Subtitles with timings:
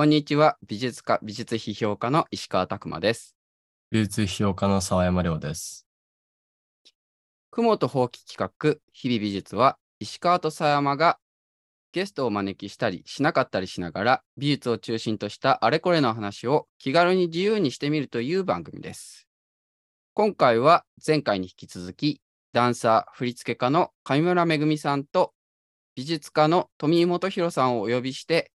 [0.00, 0.56] こんにちは。
[0.66, 3.36] 美術家、美術批評家の石川拓馬です。
[3.90, 5.86] 美術批評家の沢山亮です。
[7.50, 11.18] 雲と放棄企画、日々美術は、石川と沢山が
[11.92, 19.28] ゲストをお招きしたりしなかったりしながら、美術を中心としたあれこれの話を気軽に自由にしてみるという番組です。
[20.14, 22.22] 今回は前回に引き続き、
[22.54, 25.34] ダンサー、振付家の上村めぐみさんと、
[25.94, 28.50] 美術家の富井元弘さんをお呼びして、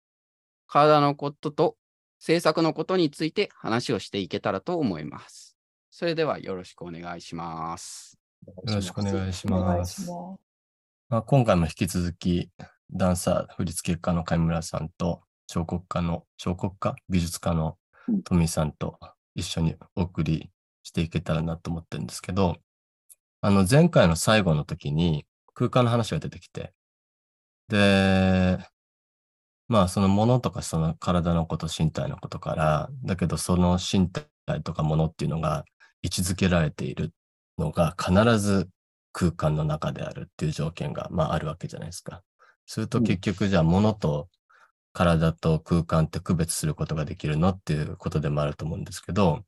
[0.72, 1.76] 体のことと
[2.18, 5.58] 制作のことについて話をしていけたらと思います。
[5.90, 8.18] それではよろしくお願いします。
[8.46, 10.04] よろしくお願いします。
[10.04, 10.14] しま
[11.10, 12.48] まあ、今回も引き続き、
[12.90, 17.76] ダンサー、振付家の上村さんと、彫刻家の、彫刻家、美術家の
[18.08, 18.98] うん富井さんと
[19.34, 20.50] 一緒にお送り
[20.82, 22.56] していけたらなと思ってるんですけど、
[23.42, 26.72] あの、前回の最後の時に空間の話が出てきて、
[27.68, 28.58] で、
[29.72, 34.26] まあ、その物とかその体のこと、身体のことから、だけどその身体
[34.62, 35.64] とか物っていうのが
[36.02, 37.14] 位置づけられている
[37.56, 38.68] のが必ず
[39.12, 42.22] 空間の中であるっていう条件が、まあ、あるわけじゃないですか。
[42.66, 44.28] するとうん結局じゃあ物と
[44.92, 49.40] 体と空間って区別することができるのっていうことでもあると思うんですけど、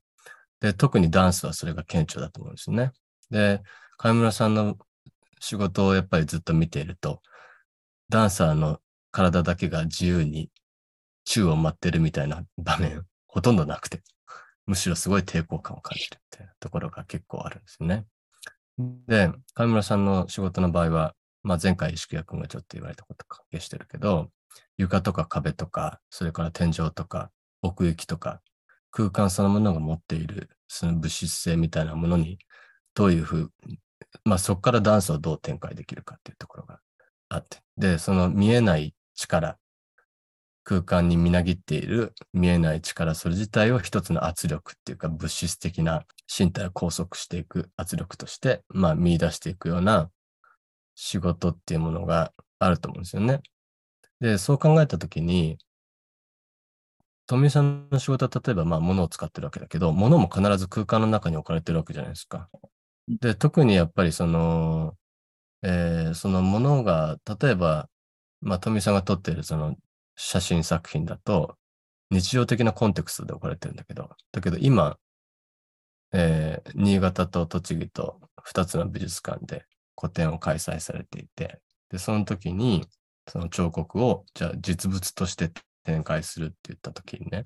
[0.61, 2.92] で、特にダンスはそれが顕著だと思うんですよね。
[3.30, 3.61] で、
[3.98, 4.78] 上村さんの
[5.39, 7.20] 仕事をやっぱりずっと見ていると、
[8.08, 8.80] ダンサーの
[9.15, 10.51] 体だけが自由に
[11.25, 14.03] 宙を舞ってるみたいな場面、ほとんどなくて、
[14.67, 18.07] むしろすごい抵抗感を感じるっていうところが結構あるんですよね。
[19.07, 24.31] で、上村さんの仕事の場合は、まあ、前回石倉君がちょっと言われたこと関係してるけど、
[24.79, 27.31] 床とか壁とか、それから天井とか、
[27.62, 28.41] 奥行きとか、
[28.91, 32.39] 空間そのものが持っている、その物質性みたいなものに、
[32.95, 33.51] どういうふう、
[34.24, 36.80] まあそこからダンスをどう展開できるかっていうところが
[37.29, 39.58] あって、で、その見えない力、
[40.64, 46.05] 空間にみなぎっている見えない力、それ自体を一つの圧力っていうか物質的な
[46.39, 50.11] 身体を拘束していく圧力として、まあ見出していくような
[50.97, 53.42] 仕事っていうものがあると思うんですよね。
[54.20, 55.58] で、そう考えたときに、
[57.27, 62.48] 富井さんの仕事は例えばまあ物を使ってるわけだけど、物も必ず空間の中に置かれてるわけじゃないですか。
[63.08, 64.97] で、特にやっぱりその、
[65.63, 67.89] えーその物が、例えば、
[68.44, 69.77] まあ富さんが撮ってるその
[70.16, 71.56] 写真作品だと、
[72.10, 74.98] 日常的なコンテクストで置かれてるんだけど、だけど今、
[76.12, 81.60] えー新潟と栃木と2つの美術館で個展を開催されていて、
[81.90, 82.86] で、その時に、
[83.28, 85.50] その彫刻を、じゃあ実物として
[85.84, 87.44] 展開するって言った時にね、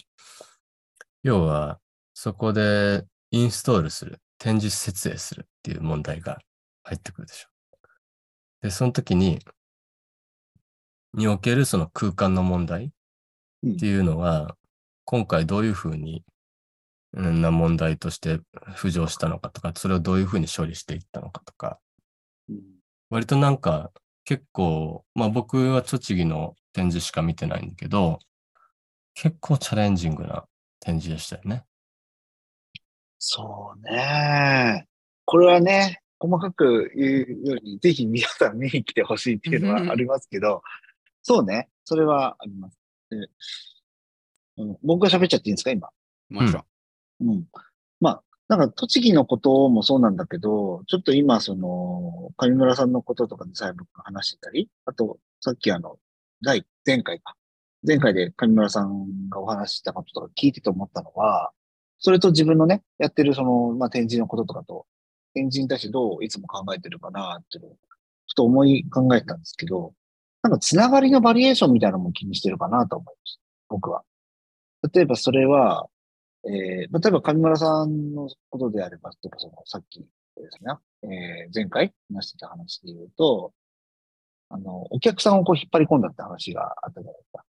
[1.23, 1.81] 要は、
[2.15, 6.39] そこでインストールする、展示設営するっていう問題が
[6.83, 7.49] 入ってくるでしょ。
[8.63, 9.41] で、その時に、
[11.15, 12.93] におけるその空間の問題
[13.63, 14.57] うんっていうのは、
[15.05, 16.25] 今回どういうふうに
[17.13, 18.41] うんな問題として
[18.77, 21.79] 浮上したのかとか、それをどういうふうに処理していったのかとか、
[22.49, 22.63] うん
[23.11, 23.91] 割となんか
[24.25, 28.19] 結構、まあ僕は栃木の展示しか見てないんだけど、
[29.15, 30.45] 結構チャレンジングな
[30.79, 31.65] 展示でしたよね。
[33.19, 34.87] そうね。
[35.25, 40.63] これはね、細かく言うより、ぜひ皆さん見に来てほしいっていうのはありますけど、
[41.29, 41.69] そうね。
[41.85, 42.79] それはあります。
[43.11, 43.17] で
[44.57, 45.91] うん、僕が喋っちゃっていいんですか、今？
[46.31, 46.65] もちろん。
[47.21, 47.45] うん。
[48.01, 55.99] まあ、なんか栃木のこともそうなんだけど、ちょっと今、その、上村さんのこととかでさえ僕が話してたり、あと、さっきあの、
[56.43, 57.35] 第、前回か。
[57.87, 61.53] 前回で上村さんがお話ししたこととか聞いてて思ったのは、
[61.99, 64.87] それと自分のね、やってるその、まあ、展示のこととかと、
[65.35, 69.93] 展示に対してどういつも考えてるかなっていうのを、ちょっと思い考えたんですけど、
[70.49, 73.43] なんかつながりのバリエーションみたいなのも気にしてるかなと思いました。
[73.69, 74.03] 僕は。
[74.95, 75.89] 例えばそれは、
[76.45, 80.07] えー、例えば上村さんのことであれば、例えばその、さっきで
[80.51, 80.73] すね、
[81.03, 83.53] えー、前回話してた話で言うと、
[84.49, 87.45] あの、お客さんをこう引っ張り込んだって話があったじゃないですか。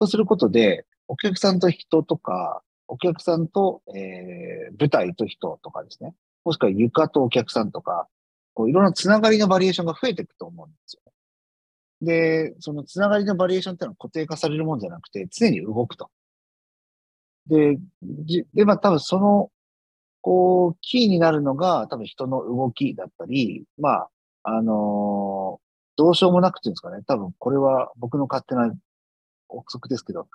[0.00, 6.14] そうすることで、お客さんと人とか、お客さんと、えー、舞台と人とかですね。
[6.44, 8.06] もしくは床とお客さんとか、
[8.52, 11.03] こういろんなつながりのバリエーションが増えていくと思うんですよ。
[12.04, 16.10] で、そのつながりのバリエーションっていうのは固定化されるもんじゃなくて、常に動くと。
[17.46, 19.50] で、じで、まあ多分その、
[20.22, 24.10] こう、キーになるのが多分人の動きだったり、まあ、
[24.44, 25.64] あのー
[25.96, 27.02] どうしようもなくていうんですかね。
[27.06, 28.72] 多分これは僕の勝手な
[29.48, 30.26] 憶測ですけど、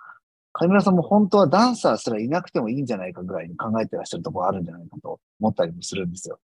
[0.52, 6.38] 上村さんも本当はダンサーすらいなくてもいいんじゃないかぐらいに考えてらっしゃるところあるんじゃないかと思ったりもするんですよ。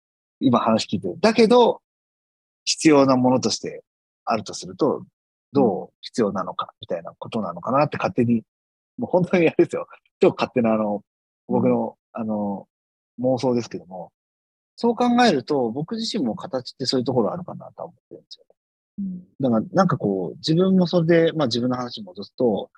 [0.40, 1.16] 今話聞いてる。
[1.20, 1.82] だけど、
[2.64, 3.82] 必要なものとして
[4.24, 5.04] あるとすると、
[5.52, 8.42] どう必要なのかみたいなことなのかなって勝手に
[8.98, 9.86] もう本当にあれですよ。
[10.20, 11.02] 超勝手なあの、
[11.48, 12.68] 僕の、あの、
[13.20, 14.12] 妄想ですけども、
[14.76, 18.46] そう考えると、僕自身も形ってそういうところあるかなとは思ってるんですよ。
[19.40, 22.70] だから、なんかこう、自分もそれで、まあ自分の話に戻すと、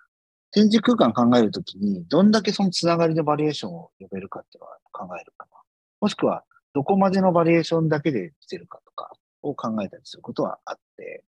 [0.51, 5.59] 展示空間考えるときに、どんだけそのつながりのバリエーションを呼べるかっていうのは考えるかな。
[6.01, 9.13] もしくは、どこまでのバリエーションだけでしてるかとか
[9.43, 11.34] を考えたりすることはあって、例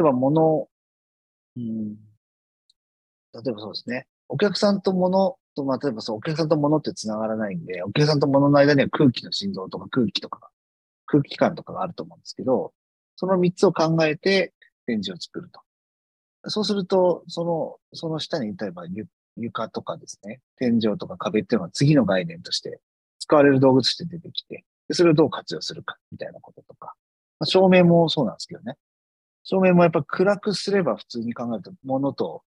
[0.00, 0.68] えば物、
[1.56, 1.94] うん、
[3.32, 4.06] 例えばそうですね。
[4.28, 10.50] お客さんと物と、まあ、例えばそう、お客さんと物って繋がらないんで、お客さんと物の間には空気の振動とか空気とか、
[11.06, 12.72] 空気感とかがあると思うんですけど、
[13.16, 14.52] その三つを考えて
[14.86, 15.60] 展示を作ると。
[16.50, 18.84] そうすると、その、その下に、例えば
[19.36, 22.80] 床とかですね、天井とか壁っていうのは次の概念として
[23.18, 26.94] 使われる道具として出てきて、それをどう活用するか、みたいなこととか。
[27.38, 28.76] まあ、照明もそうなんですけどね。
[29.44, 32.42] 照明もやっぱ暗くすれば普通に考えると、物と、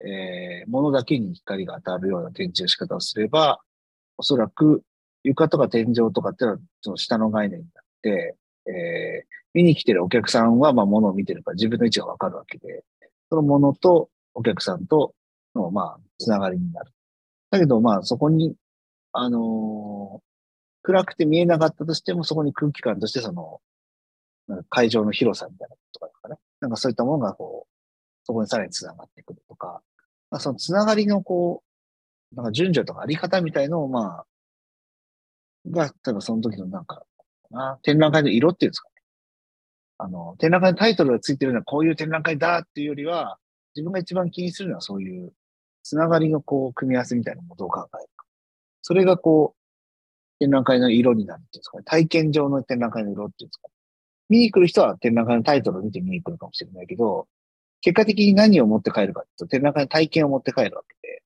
[0.00, 3.60] えー、物だけに光が当たるような展示の仕方をすれば、
[4.16, 4.82] おそらく
[5.22, 8.36] 床とか天井とかっていうのはその下の概念になって、
[8.66, 12.84] えー、見に来てるお客さんはまあ物を見てるから自分の位置がわかるわけで、
[13.28, 15.14] その物とお客さんと
[15.54, 16.92] のまあつながりになる。
[17.50, 18.54] だけどまあそこに、
[19.12, 20.28] あのー
[20.88, 23.60] 暗くて見えなかったとしてもそこに空気感としてその、
[24.70, 26.36] 会場の広さみたいなこととかね。
[26.60, 27.74] なんかそういったものがこう、
[28.24, 29.82] そこにさらに繋がってくるとか、
[30.30, 31.62] まあ、その繋がりのこ
[32.32, 34.26] う、なんか順序とかあり方みたいのをまあ、
[35.70, 37.02] が、例えばその時のなんか、
[37.50, 38.94] な展覧会の色っていうんですかね。
[39.98, 43.38] あの、展覧会のタイトルがついてるのはこういう展覧会だっていうよりは、
[43.74, 45.32] 自分が一番気にするのはそういう、
[45.82, 48.24] つながりのこう、組み合わせみたいなものをどう考えるか。
[48.82, 51.84] それがこう、展覧会の色になるっていうんですかね。
[51.84, 53.74] 体験上の展覧会の色っていうんですかね。
[54.28, 57.28] 見に来る人は展覧会のタイトルを見て見に来るかもしれないけど、
[57.80, 61.22] 結果的に何を持って帰るかっていうと、展覧会の体験を持って帰るわけで、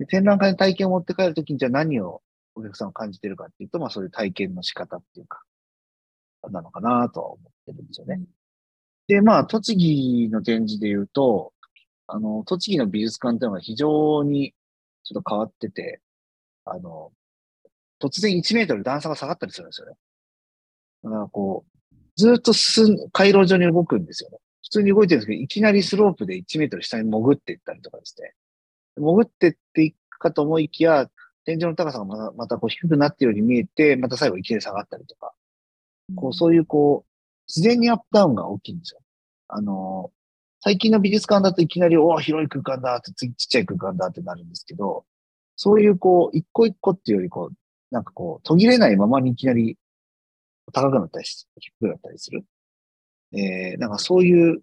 [0.00, 2.22] で展覧会の体験を持って帰るときにじゃあ何を
[2.54, 5.42] お客さんを感じてるかっていうと、まあそういう体験の仕方っていうか、
[6.50, 8.20] なのかなとは思ってるんですよね。
[9.08, 11.52] で、まあ、栃木の展示で言うと、
[12.06, 14.54] あの、栃木の美術館っていうのが非常に
[15.02, 16.00] ちょっと変わってて、
[16.66, 17.10] あの、
[18.00, 19.94] 突然1メートル段差が下がったりするんですよね。
[21.04, 21.77] だからこう、
[22.18, 24.38] ずっと進ん、回廊上に動くんですよね。
[24.64, 28.34] 普通に動いてるんですけど、いきなりスロープで1メートル下に潜っていったりとかですね。
[28.96, 31.08] 潜ってっていくかと思いきや、
[31.44, 35.32] 天井の高さがまたまたこう低くなっているように見えて、また最後いきなり下がったりとか。
[36.16, 37.08] こう、そういうこう、
[37.46, 39.00] 自然にアップダウンが大きいんですよ。
[39.46, 40.10] あの、
[40.60, 45.04] 最近の美術館だといきなり、おお、広い空間だって、次ちっちゃい空間だってなるんですけど、
[45.56, 47.54] そういうこう、一個一個っていうよりこう、
[47.90, 49.78] なんかこう、途切れないままにいきなり
[50.72, 51.26] 高くなったり、
[51.58, 52.44] 低くなったりする。
[53.32, 54.62] えー、なんかそういう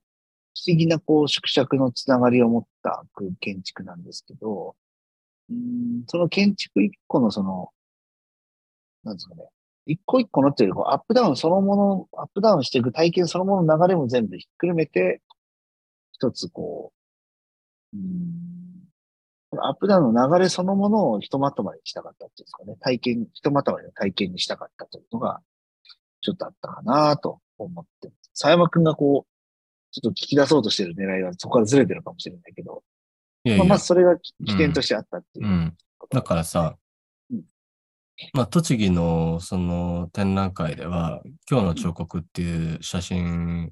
[0.56, 3.04] 不思議なこう、縮尺のつながりを持った
[3.40, 4.76] 建築なんですけど、
[5.50, 7.70] うんその建築一個のその、
[9.04, 9.44] なんですかね、
[9.86, 15.22] 一個一個のっていうよりこうアップダウンそのもの、アップダウンしていく体験そのものの流れも全部ひっくるめて、
[16.14, 16.94] 一つこ
[17.94, 22.76] う、うん、アップダウンの流れそのものをひとまとまりにしたかったっていうんですかね。
[22.80, 25.42] 体験、ひとまとまりの体験にしたかったというのが、
[26.26, 28.12] ちょっとあったかなと思って。
[28.34, 29.36] 佐山くんがこう、
[29.92, 32.84] ちょっと聞き出そうとしてる狙いはそこからずれてるかもしれないけど、
[33.44, 35.50] いやいやまあ、まずそれが起点としてあったっていうう。
[35.50, 35.78] ん。
[36.10, 36.76] だからさ
[37.32, 37.44] うん、
[38.34, 43.72] まあ、栃木のその展覧会では、今日の彫刻っていう写真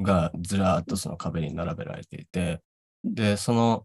[0.00, 2.60] がずらーっとその壁に並べられていて、
[3.04, 3.84] で、その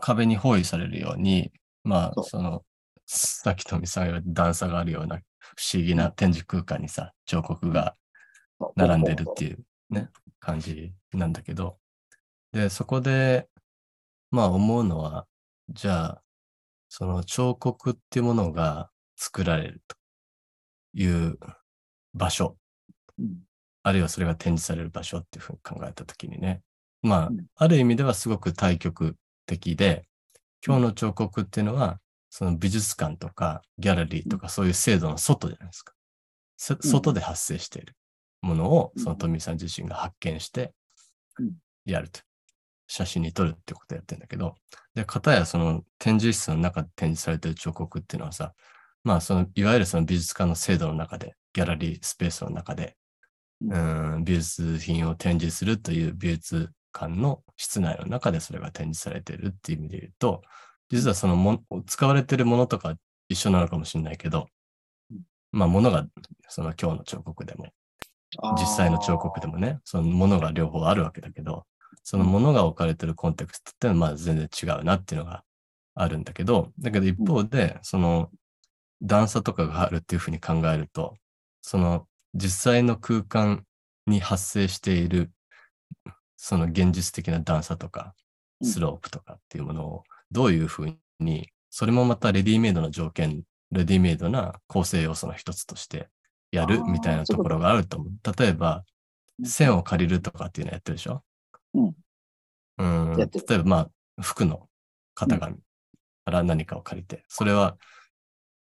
[0.00, 1.52] 壁に包囲されるように、
[1.84, 2.62] まあ、その、
[3.06, 5.20] さっき富さんが段差があるような
[5.56, 7.96] 不思議な展示空間にさ、彫刻が
[8.76, 9.58] 並んでるっていう
[9.90, 10.08] ね、
[10.40, 11.78] 感じなんだけど、
[12.52, 13.48] で、そこで、
[14.30, 15.26] まあ思うのは、
[15.68, 16.22] じゃあ、
[16.88, 19.96] その彫刻っていうものが作られると
[20.94, 21.38] いう
[22.14, 22.56] 場所、
[23.18, 23.40] うん。
[23.82, 26.62] あるいはそれが展示される場所っていうふうに考えたときにね、
[27.02, 29.16] まあうん、ある意味ではすごく対極
[29.46, 30.04] 的で、
[30.64, 31.98] 今日の彫刻っていうのは、
[32.34, 35.92] その美術館とかギャラリーとかそういう制度の外じゃないですか。
[36.56, 37.94] そ外で発生している
[38.40, 39.02] ものを、うん。
[39.02, 40.72] その富井さん自身が発見して
[41.38, 41.52] うん、
[41.84, 42.20] やると。
[42.86, 44.54] 写真に撮るってことをやってるんだけど、
[44.94, 48.54] で、かたやその展示室の中で展示されてる彫刻っていうのはさ、
[49.04, 52.96] まあその、いわゆるその美術館の制度の中で、ギャラリースペースの中で、
[53.60, 60.42] ううん、美術品を展示するという美術館の室内の中でそれが展示されているっていう意味で言うと、
[60.92, 62.94] 実はそのも使われているものとか
[63.28, 64.46] 一緒なのかもしれないけど
[65.10, 65.20] うん、
[65.50, 66.06] まあものが
[66.48, 67.72] その今日の彫刻でも、
[68.58, 71.64] 実際の彫刻でもね、そのものが両方あるわけだけど、
[72.02, 75.44] そのものが置かれてるコンテクストっていうのはまあ全然違うなっていうのが
[75.94, 78.30] あるんだけど、だけど一方で、その
[79.02, 81.16] 段差とかがあるっていうふうに考えると、
[81.60, 83.64] その実際の空間
[84.06, 85.30] に発生している、
[86.36, 88.14] その現実的な段差とか、
[88.62, 96.08] スロープとかっていうものをどういうふうに、それもまたレディメイドの条件、レディメイドな構成要素の一つとして
[96.50, 98.12] やるみたいなところがあると思う。
[98.38, 98.84] 例えば、
[99.44, 101.22] 線を借りるとかっていうのやってるでしょ？
[101.74, 101.94] うん。
[102.78, 102.84] う
[103.14, 103.16] ん。
[103.16, 103.76] 例えば、ま
[104.18, 104.68] あ、服の
[105.14, 105.56] 型紙
[106.24, 107.76] から何かを借りて、それは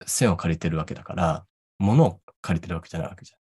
[0.06, 1.44] 線を借りてるわけだから、
[1.78, 3.40] 物を借りてるわけじゃないわけじゃん。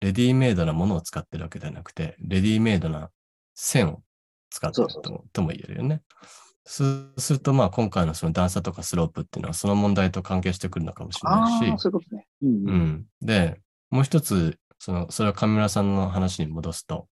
[0.00, 3.10] レディメイドなものを使ってるわけじゃなくて、レディメイドな
[3.54, 4.02] 線を
[4.50, 4.88] 使ってる
[5.32, 6.02] とも言えるよね。
[6.22, 12.26] そうすると、まあ、今回のその段差とかスロープっていうのは、その問題と関係してくるのかもしれないしああ、、そういうことね。
[12.42, 12.80] うんううん。
[12.88, 13.06] ん。
[13.22, 17.08] で、もう一つ、その、それは上村さんの話に戻すと、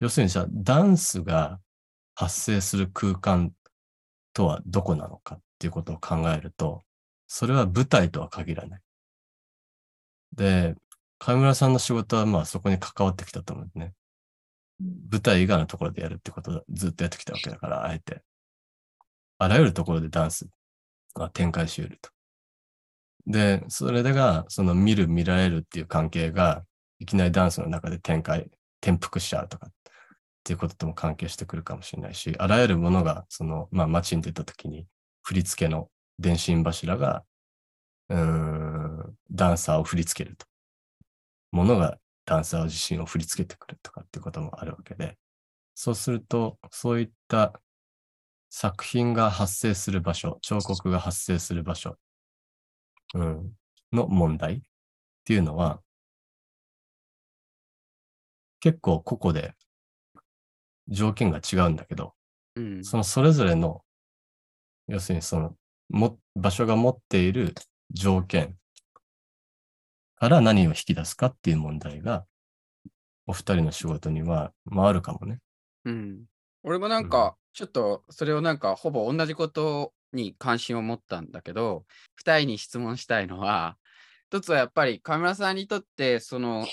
[0.00, 1.60] 要するにじゃあ、ダンスが
[2.14, 3.52] 発生する空間
[4.32, 6.82] とはどこなのかっていうことを考えると、
[7.26, 8.80] それは舞台とは限らない。
[10.34, 10.74] で、
[11.18, 13.92] 上村さんの仕事はまあそこに関わってきたと思うんね。
[15.10, 18.22] 舞台以外のところでやるってことをずっとやってきたわけだから、あえて。
[19.38, 20.48] あらゆるところでダンス
[21.14, 22.10] が展開し得ると。
[23.26, 26.64] で、それが、その見る、見られるっていう関係が、
[26.98, 28.50] いきなりダンスの中で展開、
[28.80, 29.72] 転覆しちゃうとかっ
[30.44, 34.86] ていうこととも関係してくるかもしれないし、あらゆるものが、その、まあ街に出た時に、
[35.22, 37.24] 振り付けの電信柱が、
[38.08, 40.46] うん、ダンサーを振り付けると。
[41.50, 45.18] ものがダンサー自身を振り付けてくるとかっていうこともあるわけで、
[45.74, 47.60] そうすると、そういった
[48.50, 51.96] 作品が発生する場所、彫刻が発生する場所、
[53.14, 53.52] うん、
[53.92, 54.60] の問題っ
[55.24, 55.80] ていうのは、
[58.60, 59.54] 結構個々で
[60.88, 62.14] 条件が違うんだけど、
[62.56, 62.84] うん。
[62.84, 63.82] そのそれぞれの、
[64.88, 65.54] 要するにその、
[65.88, 67.54] も、場所が持っている
[67.90, 68.56] 条件
[70.16, 72.24] から何を引き出すかっていう問題が、
[73.26, 75.38] お二人の仕事には、まああるかもね。
[75.84, 76.24] うん。
[76.62, 83.78] 俺もなんか、ちょっとそれをなんかほぼ同じことに関心を持ったんだけど、二人に質問したいのは、
[84.28, 86.66] 一つはやっぱり河村さんにとって、その、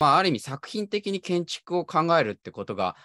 [0.00, 2.96] まあある意味作品的に建築を考えるってことが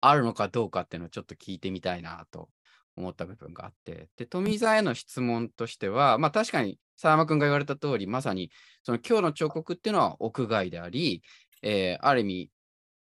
[0.00, 2.48] あるのかどうかっていうのをちょっと聞いてみたいなと
[2.96, 8.50] 思った部分があって、で、富澤への質問としては、まあ確かに沢山君が言われた通り、まさに
[8.84, 11.22] その今日の彫刻っていうのは屋外であり、
[11.60, 12.50] えーある意味、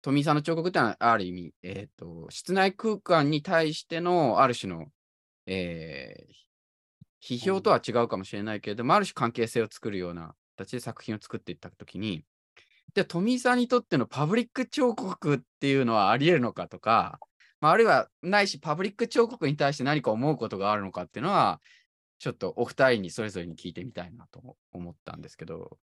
[0.01, 4.88] 富井さんの彫刻ってのは、ある意味、えっ、と、室内空間に対しての、ある種の、
[5.46, 6.41] えー
[7.22, 12.25] 批評とは違うかもしれないけれども、ある種関係性を作るような形で作品を作っていったときに、
[12.93, 17.20] で、富井さんにとってのパブリック彫刻っていうのはあり得るのかとか、
[17.62, 21.62] まあ、あるいはないし、パブリック彫刻に対して何か思うことがあるのかっていうのは、
[22.17, 25.77] ちょっとお二人にそれぞれに聞いてみたいなと思ったんですけど、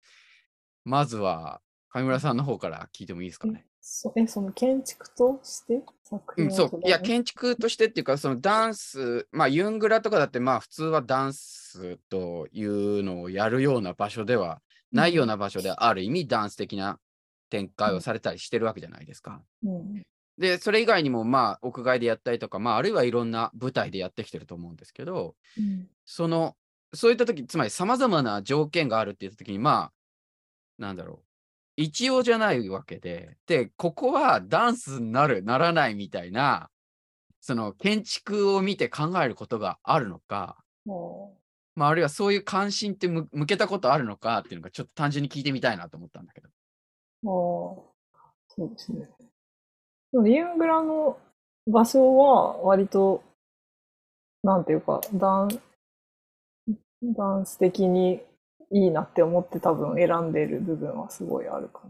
[0.85, 1.61] まずは、
[1.91, 3.68] 上村さんの方から聞いてもいいですかね？
[3.81, 6.81] そえ、その建築として作うん、そう。
[6.85, 14.61] いや、建築としてっていうか、そのダンス、まあ、ユングラとかだって、まあ、普通はダンスというのをやるような場所では
[14.93, 16.99] ないような場所で、ある意味、ダンス的な
[17.51, 19.43] 展開をされたりしてるわけじゃないですか。
[19.65, 20.03] うん
[20.39, 26.57] で、それ以外にも、まあ、屋外でやったりとか、まあ、あるいはいろんな舞台でやってきてると思うんですけど、うんその、
[26.95, 29.93] そういったとき、つまり様々な条件があるって言ったときに、まあ、
[30.79, 31.28] なんだろう。
[31.79, 36.71] 一様じゃないわけで、で、ここはダンスになる、ならないみたいな、
[37.41, 41.39] その建築を見て考えることがあるのか、も
[41.77, 46.49] まあ、あるいはそういう関心って向向けたことあるのかっていうのがちょっと単純に聞いてみたいなと思ったんだけど。
[47.23, 48.19] うもう
[48.49, 49.09] そうですね。
[50.13, 51.17] でもユングラの
[51.69, 53.23] 場所は割と、
[54.43, 55.49] なんていうか、ダン
[57.03, 58.21] ダンス的に
[58.71, 61.83] いいなって思って多分選んでる部分はすごいあるか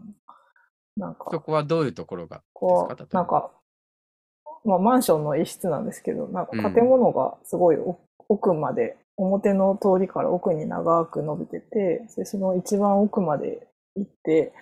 [0.97, 1.07] な。
[1.07, 3.51] なんか、そこはどういうところがこう、なんか、
[4.65, 6.63] まあ、マンションの一室なんですけど、なんうん。
[6.63, 13.67] か建物がすごいお奥まで、表の通りから奥に長く伸びてて、でその一番奥まで
[13.97, 14.53] 行って、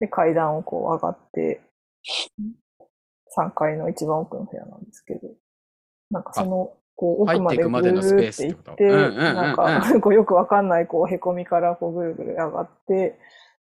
[0.00, 1.60] で、階段をこう上がって、
[3.36, 5.28] 3階の一番奥の部屋なんですけど、
[6.10, 13.16] なんかその、こう奥までぐ入っていくまでのスペースーってなんか、 こうよくわかんない、こう、へこみからこうぐるぐる上がって、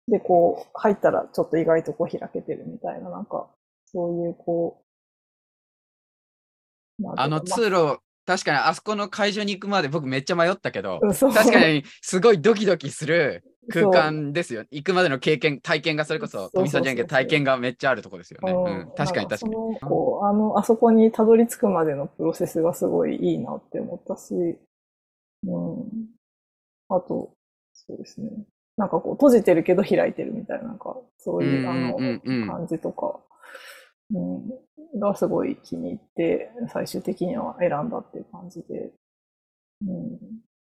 [0.08, 3.50] で、こう、入ったらちょっと意外とこう開けてるみたいな、なんか、
[3.84, 4.80] そういうこ
[6.98, 7.40] う、なんていうかあ。
[7.40, 14.64] の通路、確かにあそこの会場に行くまで僕めっちゃ迷ったけど、確かにすごいドキドキする空間ですよ。
[14.70, 18.52] 行くまでの経験、体験がそれこそ、富さんじゃんけど体験がめっちゃあるとこですよね。
[18.52, 19.54] うん、確かに確かに。
[19.82, 24.34] あの、あそこにたどり着くまでのプロセスがすごいいいなって思ったし、
[25.46, 26.16] うん。
[26.88, 27.34] あと、
[27.72, 28.30] そうですね。
[28.76, 31.96] なんかこう、閉じてるけど開いてるみたいな、なんか、そういう、あの
[32.46, 33.20] 感じとか、
[34.14, 38.92] うん、がすごい気に入って、最終的には選んだっていう感じで。
[39.86, 40.18] うん。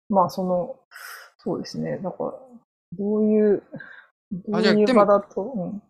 [0.09, 0.79] まあ、その、
[1.37, 1.97] そうですね。
[1.97, 2.33] だから、
[2.97, 3.63] どういう、
[4.31, 5.83] どういう場だと、うん。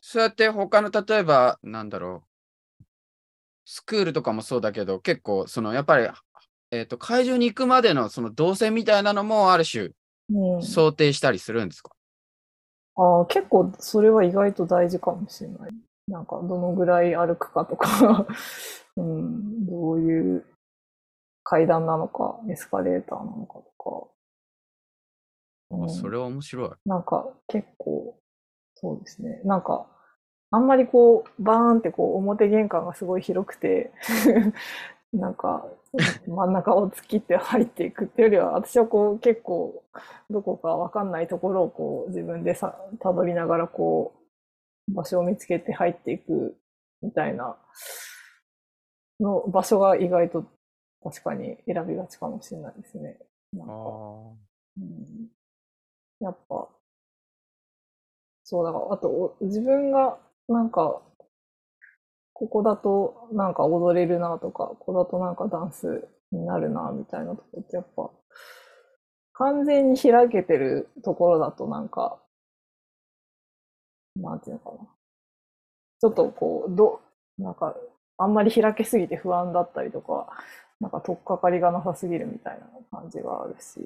[0.00, 2.22] そうやって他の、例えば、なんだろ
[2.80, 2.84] う、
[3.64, 6.08] スクールとかもそうだけど、結構、その、やっぱり、
[6.70, 9.90] えっ、と、会場に行くまでのその動線みたいなのもある種、
[10.30, 11.90] うん、想定したりするんですか？
[12.96, 15.70] ああ、結構それは意外と大事かもしれない。
[16.08, 18.26] なんか、どのぐらい歩くかとか、
[18.96, 20.46] うん、どういう
[21.44, 24.08] 階段なのか、エスカレーターなのかとか、
[25.70, 26.70] うんあそれは面白い。
[26.86, 28.18] なんか結構、
[28.76, 29.40] そうですね。
[29.44, 29.86] なんか、
[30.50, 33.92] あんまりこう、バーンってこう、表玄関がすごい広くて、
[35.12, 35.66] なんか、
[36.26, 39.82] 真ん中を突きって入っていくっていうよりは、私はこう、結構、
[40.30, 44.14] どこかわかんないところをこう、自分でさ、辿りながらこ
[44.88, 46.56] う、場所を見つけて入っていく
[47.02, 47.56] みたいな、
[49.20, 50.44] の場所が意外と
[51.02, 53.18] 確かに選びがちかもしれないですね。
[53.52, 53.74] なんあか。
[53.74, 54.48] ー
[54.78, 55.28] うん
[56.20, 56.68] やっぱ、
[58.42, 61.00] そうだから、あと、自分が、なんか、
[62.32, 68.10] ここだとなんか踊れるなとか、ここだとなんかダンスになるなみたいなとこってやっぱ、
[69.32, 72.20] 完全に開けてるところだとなんか、
[74.16, 74.88] なんていうのかな。
[76.00, 77.00] ちょっとこう、ど、
[77.38, 77.74] なんか、
[78.18, 80.28] あんまり開けすぎて不安だったりとか、
[80.80, 83.80] なんか取っかかりがなさすぎるみたいな感じがあるし、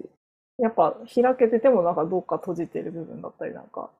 [0.59, 3.91] やっぱ開けててもなんかどっか閉じてる部分だったりなんか、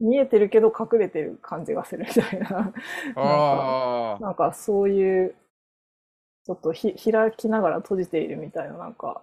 [0.00, 2.48] 見えてるけど隠れてる感じがするみたいな。
[2.50, 5.34] なんか、なんかそういう、
[6.44, 9.22] ちょっとひ開きながら閉じているみたいな、なんか、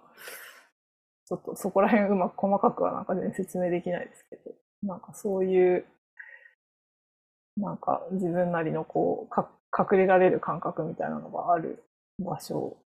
[1.26, 5.86] ちょっとそこら辺うまく細かくはなんか全然説明できないですけど、なんかそういう、
[7.56, 11.82] なんか自分なりのこう、か隠れられる感覚みたいなのがある
[12.18, 12.76] 場所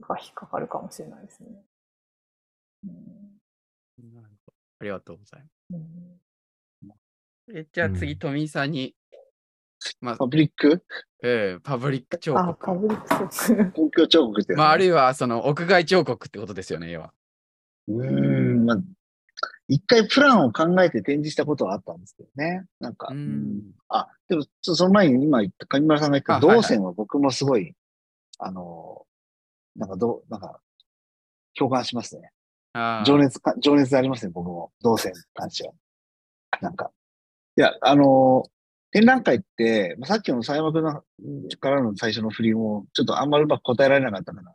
[0.00, 1.48] が引っかかるかもしれないですね。
[2.84, 2.92] うん
[4.14, 6.20] なるほどありがとうございまうん
[7.50, 7.54] す。
[7.54, 8.94] えじゃあ次、うん富井さんに、
[10.00, 10.84] まあパブリック？
[11.22, 12.78] ええパブリック彫あ、パ刻。
[12.80, 13.72] ブリックそう。
[13.74, 17.12] 公共彫刻ってねまあ、あるいは、その、屋外彫刻ってことですよね、要は。
[17.88, 18.78] うーん、まあ、
[19.68, 22.64] 一回プランを考えて展示したことはあったんですけどね。
[22.80, 23.62] なんか、ううんん。
[23.88, 27.74] あ、でも、ちょっとその前に今言った、上村さんが言った動線は僕もすごい、
[28.38, 29.06] あの、
[29.76, 30.60] なんかどう、なんか、
[31.54, 32.30] 共感しますね。
[33.04, 34.72] 情熱か、情熱ありますね、僕も。
[34.82, 35.74] 動線に関しては。
[36.60, 36.90] なんか。
[37.56, 38.44] いや、あの、
[38.92, 41.02] 展覧会って、まあさっきの佐山君の
[41.60, 44.52] からの最初の振りも、ちょっとあんまりうまく答えられなかったから、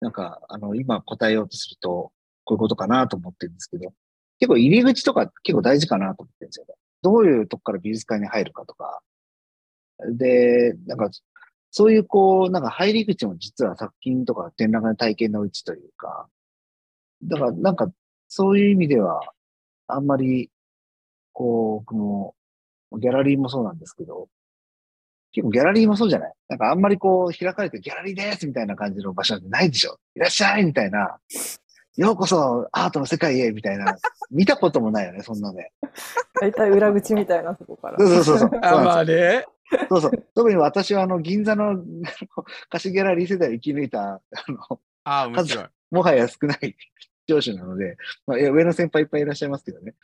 [0.00, 2.12] なんか、あの、今答えようとすると、
[2.44, 3.92] こういうことかなと思ってるんですけど、
[4.38, 6.74] 結構入り口とか結構大事かなと思ってるんですよね。
[7.02, 9.00] どういうとこから美術館に入るかとか。
[10.08, 11.10] で、なんか、
[11.70, 16.28] そういうこう、なんか入り口も実は作品とか展覧会の体験のうちというか、
[17.22, 17.90] だからなんか、
[18.28, 19.20] そういう意味では、
[19.86, 20.50] あんまり、
[21.32, 22.34] こう、僕も、
[22.98, 24.28] ギャラリーもそうなんですけど、
[25.32, 26.32] 結構ギャラリーもそうじゃない？
[26.48, 29.96] なんかあんまりこう開かれてギャラリーですみたいな感じの場所ってないでしょ？
[30.16, 31.18] いらっしゃいみたいな。
[31.96, 33.96] ようこそアートの世界へみたいな。
[34.32, 35.70] 見たこともないよね、そんなね。
[36.40, 37.98] 大体裏口みたいなとこから。
[37.98, 38.50] そうそうそうそう。
[38.62, 39.46] あ、まあね。
[39.88, 40.26] そうそう。
[40.34, 41.84] 特に私はあの、銀座の
[42.70, 45.64] 貸しギャラリー世代を生き抜いた、あの、ああ、面白い。
[45.90, 46.76] もはや少ない
[47.28, 49.94] 上司なので、まあ、上の先輩いっぱいいらっしゃいますけどね。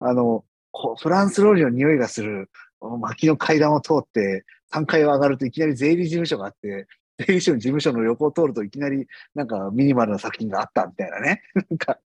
[0.00, 6.86] あの、こうフランス料理の匂いがする薪の階段を通って3階を上がるといきなり税理事務所があって、
[7.18, 11.42] 税理士の事務所の横を通るといきなりなんかミニマルな作品があったみたいなね。
[11.70, 11.98] なんか、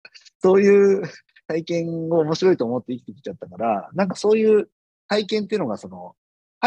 [0.42, 1.04] そういう
[1.48, 4.70] 体験を面白いと思って生きてきちゃったから、なんかそういう
[5.08, 6.16] 体験っていうのがその、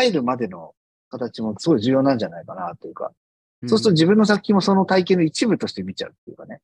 [0.04, 0.74] 入るまでの
[1.10, 3.12] 形もすごい重要なんじゃないかなというか、
[3.66, 6.60] そうすると自分の作品もその体験の一部として見ちゃうっていうかね。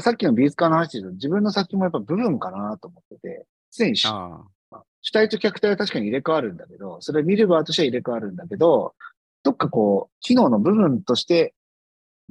[0.00, 8.94] さっきの美術館の話で言うと自分の作品もやっぱ部分かなと思ってて、常に主体と客体は確かに入れ替わるんだけど、それは見る側としては入れ替わるんだけど、
[9.42, 11.54] どっかこう、機能の部分として、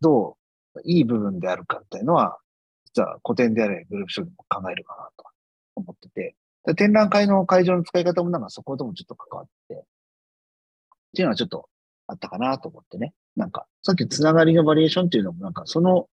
[0.01, 0.37] ど
[0.75, 2.39] ういい部分であるかっていうのは、
[2.85, 5.25] 実は古典であれ、グループ書でも考えるかなと
[5.75, 6.35] 思ってて、
[6.65, 9.83] で展覧会の会場の使い方もなんかそこともちょっと関わってて、
[11.13, 11.69] っていうのはちょっと
[12.07, 13.13] あったかなと思ってね。
[13.35, 16.07] なんか、さっきつながりのバリエーションっていうのもなんか、その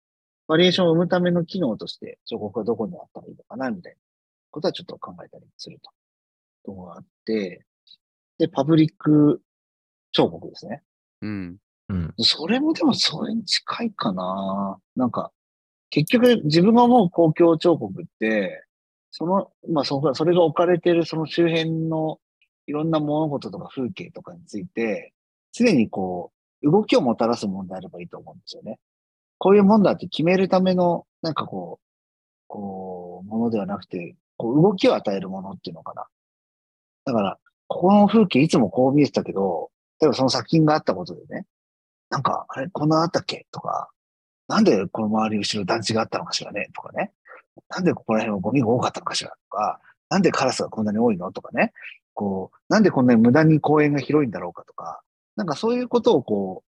[0.47, 3.99] バリエーションを生むための機能として、彫刻がどこにあったらいいのかな、みたいな
[4.49, 5.91] ことはちょっと考えたりすると。
[6.65, 7.65] とこがあって、
[8.39, 9.41] で、パブリック
[10.11, 10.83] 彫刻ですね。
[11.21, 11.57] うん。
[11.89, 12.13] うん。
[12.19, 14.79] それもでもそれに近いかな。
[14.95, 15.31] なんか、
[15.89, 18.65] 結局自分が思う公共彫刻って、
[19.11, 22.19] その、まあそこそれが置かれているその周辺の
[22.67, 25.13] いろんな物事とか風景とかについて、
[25.53, 28.79] 常にこう、動きをもたらすものであればいいと思うんですよね。
[29.39, 31.85] こういうもんだって決めるための、なんかこう、
[32.47, 36.05] こう、ものではなくて、こう動きを与えるものっていうのかな。
[37.05, 41.45] だから、ここの風景いつもこう見えてたけど、例えばその作品があったことでね、
[42.09, 43.47] なんか、あれ、こんなあったっけ？
[43.51, 43.89] とか、
[44.47, 46.69] なんでこの周り後ろ団地があったのかしらね？
[46.73, 47.11] とかね。
[47.69, 49.31] なんでここら辺はゴミが多かったのかしら？
[49.31, 51.31] とか、なんでカラスがこんなに多いの？
[51.33, 51.73] とかね。
[52.17, 55.01] こう、なんでこんなに無駄に公園が広いんだろうかとか、
[55.35, 56.67] なんかそういうことをこう、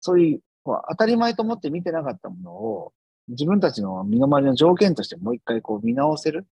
[0.00, 2.92] そういう、こう当たり前と思って見てなかったものを、
[3.28, 6.46] 自分たちの身の回りの条件としてもう一回こう見直せる。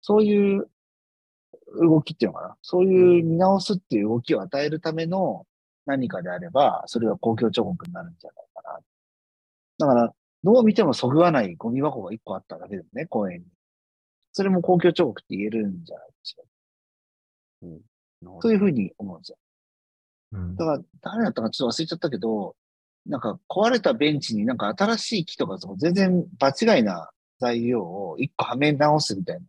[0.00, 0.70] そういう
[1.78, 2.56] 動きっていうのかな。
[2.62, 5.44] そういう見直すっていう動きを与えるための
[5.84, 8.80] 何かであれば、それは公共彫刻になるんじゃないかな。
[9.78, 13.46] だから、どう見てもそぐわないゴミ箱が一個あっただけでもね、公園に。
[14.32, 16.57] それも公共彫刻って言えるんじゃないでしょう
[17.62, 18.40] か。
[18.40, 19.38] というふうに思うんですよ。
[20.32, 22.54] うんだから、誰だったかちょっと忘れちゃったけど、
[23.06, 29.42] なんか壊れたベンチになんか新しい木とかその全然場違いな材料を一個はめ直すみたいな。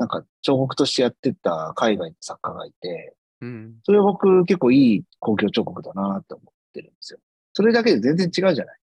[0.00, 3.74] なんか彫刻としてやってた海外の作家がいて、うん。
[3.84, 7.18] それは僕結構いい公共彫刻だなって思ってるんですよ。
[7.52, 8.78] それだけで全然違うじゃない。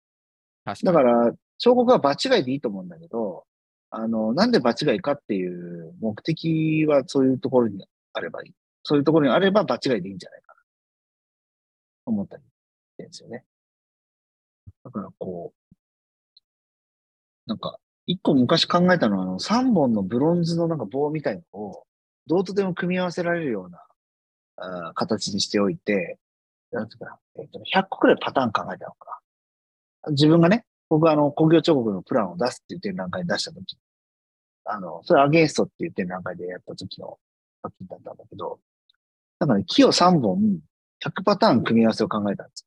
[0.83, 3.45] だから、彫刻は場違いでいいと思うんだけど、
[3.89, 8.53] あの、なんで場違いかっていう目的はそういうところにあればいい。
[8.83, 10.61] そういうところにあれば場違いでいいんじゃないかな。
[12.05, 12.47] 思ったりし
[12.97, 13.43] てんですよね。
[14.83, 15.63] だからこう、
[17.45, 21.83] なんか、一個昔考えたのは、あの、三本のブロンズのなんか棒みたいのを、
[22.27, 23.79] どうとでも組み合わせられるような、
[24.57, 26.19] あ形にしておいて、
[26.71, 29.21] なんていうかな、えっとね、100個くらいパターン考えたのか
[30.05, 30.11] な。
[30.11, 33.77] 自分がね、僕はあの、工業彫刻のプランを出すっていう展覧会に出したとき、
[34.65, 37.17] あの、それアゲンストっていう展覧会でやった時の
[37.63, 38.59] 作品だったんだけど、
[39.39, 40.59] だかね、木を3本、
[41.03, 42.65] 100パターン組み合わせを考えたんです。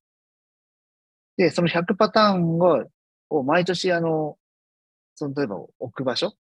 [1.37, 2.85] で、その100パターンを、
[3.28, 4.37] を毎年あの、
[5.14, 6.35] その例えば置く場所、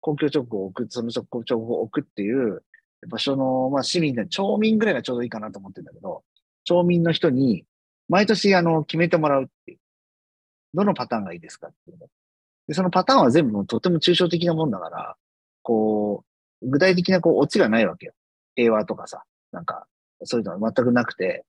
[0.00, 2.62] 公共彫刻を置く、その彫刻を置くっていう
[3.08, 6.22] 場所の、まあ市民で、町民ぐらいがちょうどいいかなと思ってるんだけど、
[6.64, 7.64] 町民の人に
[8.08, 9.78] 毎年あの、決めてもらうっていう。
[10.74, 12.06] どのパターンがいいですかっていうの。
[12.68, 15.16] で、そのパターンは全部もうとても抽象的なもんだから、
[15.62, 18.12] こう、具体的なこう、オチがないわけよ。
[18.54, 19.86] 平和とかさ、なんか、
[20.24, 21.44] そういうのは全くなくて、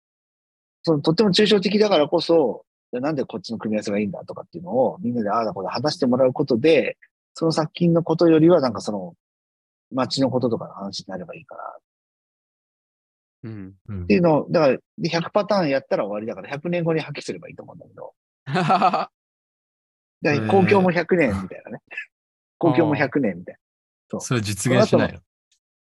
[0.84, 6.98] そのとっても抽象的だからこそ、なんでこっちの組み合わせがいいんだとかっていうのをみんなでああだこうだ話してもらうことで、
[7.34, 9.14] その作品のことよりはなんかその
[9.92, 11.66] 街のこととかの話になればいいかなっ
[13.44, 13.74] うん。
[13.90, 18.14] うんていうのを、だからで100パターンやったら終わりだから100年後に破棄すればいいと思うんだけど、
[20.22, 21.80] でへー公共も100年みたいなね。
[22.58, 23.58] 公共も100年みたい
[24.20, 25.20] それ実現しないの？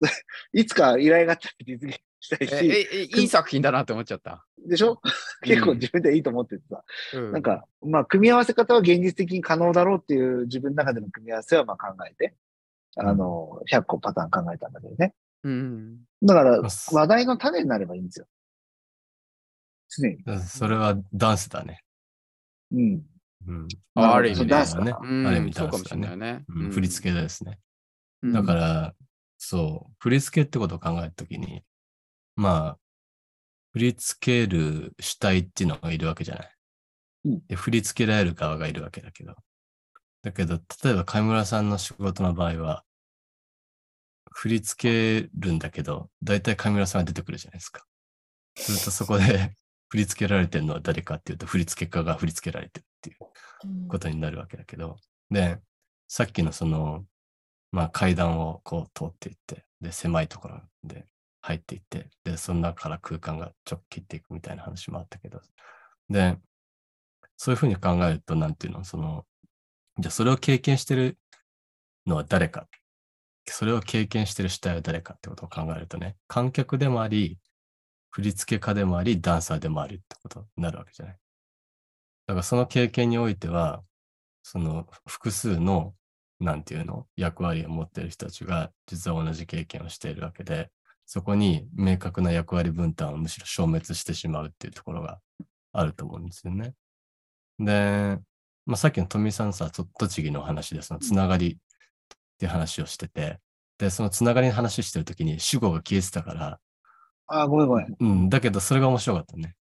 [0.01, 0.11] な。
[0.53, 4.45] いつか依頼があったら実現したいえ、し、え、えいい作品だなって思っちゃった？
[4.67, 5.01] でしょ？
[5.43, 6.85] 結構自分でいいと思っててさ、
[7.15, 12.35] うんなん、か、まあ、組み合わせ方は現実的に可能だろうっていう自分の中での組み合わせはまあ考えて、
[12.97, 15.15] あの、100個パターン考えたんだけどね。
[15.45, 15.99] うん。
[16.23, 18.27] だから話題の種になればいいんですよ。
[19.89, 20.19] 常に。
[20.47, 21.85] それはダンスだね。
[22.73, 23.03] うん。
[23.47, 23.69] うん。
[23.95, 26.11] あある意味そうねダンスだなうんある意味そうかもしダンスだね。
[26.11, 26.45] れないね。
[26.49, 27.61] うん振り付けですね。
[28.27, 28.95] けだから、
[29.39, 31.63] そう、振り付けってことを考えたときに、
[32.37, 32.79] まあ、
[33.73, 36.51] 振り付ける主体っていうのがいるわけじゃない。
[37.27, 39.35] うんで振り付けられる側がいるわけだけど。
[40.23, 42.85] だけど、例えば上村さんの仕事の場合は、
[44.33, 47.85] 振り付けるんだけど、だいたい上村さんが出てくるじゃないですか。
[48.57, 49.55] するとそこで
[49.89, 54.99] 振り付けられてるのは誰かっていうと、振り付け家が振り付けられてるっていうことになるわけだけど、
[55.31, 55.61] で、
[56.09, 57.05] さっきのその、
[57.77, 61.05] まあ階段をこう通っていって、で、狭いところで
[61.43, 65.43] 入っていって、で、その中から空間がちょっ切っていくみたいな話もあったけど、
[66.09, 66.39] で、
[67.37, 69.27] そういうふうに考えると、なんていうの、その、
[69.99, 71.19] じゃあそれを経験してる
[72.07, 72.67] のは誰か。
[73.49, 77.39] それを経験してる主体は誰かってことを考えるとね、観客でもあり、
[78.11, 81.19] 振付家でもあり、ダンサーでもありってことになるわけじゃない。
[82.27, 83.85] だからその経験においては、
[84.43, 85.95] その複数の、
[86.41, 90.71] なんていうの、役割を持っている人たちが実は同じ経験をしているわけで、
[91.07, 95.21] そこに明確な役割分担をむしろ消滅してしまうっていうところが
[95.73, 96.75] あると思うんですよね。
[97.59, 98.19] で、
[98.67, 101.57] まあ、さっきの富井さんさ、と栃木の話でそのつながりっ
[102.39, 103.39] ていう話をしてて、
[103.79, 106.59] で、そのつながりの話してるときに主語が消えてたから、
[107.29, 107.97] ああ、ごめんごめん。
[107.99, 109.55] うん、だけどそれが面白かったね。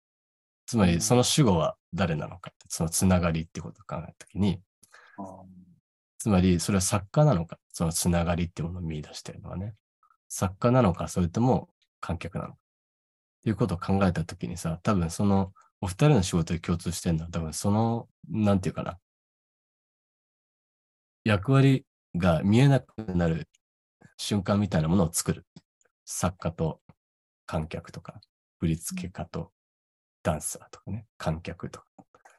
[0.65, 4.61] つまうんりその主語は誰なのかって、そのつながりってことを考えたときに、
[6.23, 9.73] つまりそれは作家なのか、そのつながりっていうものを見出してるのはね、
[10.29, 11.67] 作家なのか、それとも
[11.99, 12.53] 観客なのか。
[12.53, 12.57] っ
[13.43, 18.97] ていうことを考えたときにさ、多分そのお二人の仕事で共通してるのは、多分その、なんていうかな、
[21.25, 23.49] 役割が見えなくなる
[24.15, 25.45] 瞬間みたいなものを作る。
[26.05, 26.79] 作家と
[27.45, 28.21] 観客とか、
[28.61, 29.51] 振付家と
[30.23, 31.85] ダンサーとかね、観客とか。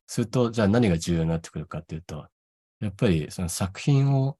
[0.06, 2.28] すると、じゃあ何が重要になってくるかっていうと、
[2.84, 4.38] やっぱりその作品を、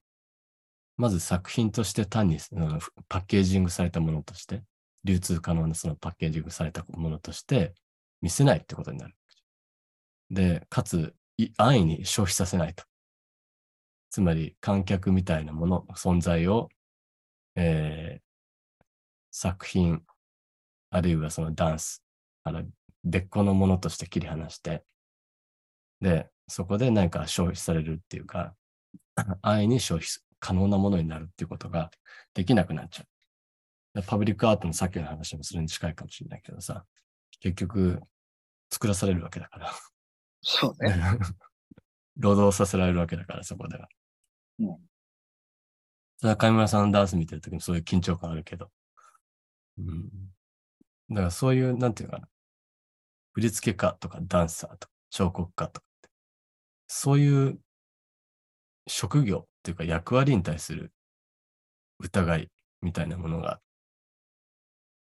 [0.97, 2.79] まず作品として単にうん
[3.09, 4.63] パッケージングされたものとして、
[5.03, 7.73] 流通可能なそのパッケージングされたものとして
[8.21, 9.15] 見せないってことになる。
[10.29, 11.15] で、かつ、
[11.57, 12.83] 安易に消費させないと。
[14.09, 16.69] つまり、観客みたいなもの、存在を、
[17.55, 18.25] えー
[19.37, 20.01] 作品、
[20.91, 22.01] あるいはそのダンス、
[22.45, 22.63] あの
[23.03, 24.85] 別個のものとして切り離して、
[25.99, 28.55] で、そこで何か消費されるっていうか、
[29.41, 30.07] 安易に消費
[30.39, 31.91] 可能なものになるっていうことが
[32.33, 33.99] できなくなっちゃう。
[34.01, 36.85] でパブリックアートのさっきの話もそれに近いかもしれないけどさ、
[37.39, 38.01] 結局、
[38.71, 39.71] 作らされるわけだから。
[40.41, 40.95] そうね。
[42.17, 43.89] 労働させられるわけだから、そこでは。
[44.59, 44.67] うん。
[46.17, 48.71] それは上村さんのダンス見てるときにそういう緊張感あるけど。
[49.77, 50.09] うん。
[51.09, 52.29] だからそういう、なんていうのかな。
[53.33, 55.87] 振付家とかダンサーとか彫刻家とか
[56.87, 57.59] そういう
[58.87, 60.91] 職業っていうか役割に対する
[61.99, 63.59] 疑いみたいなものが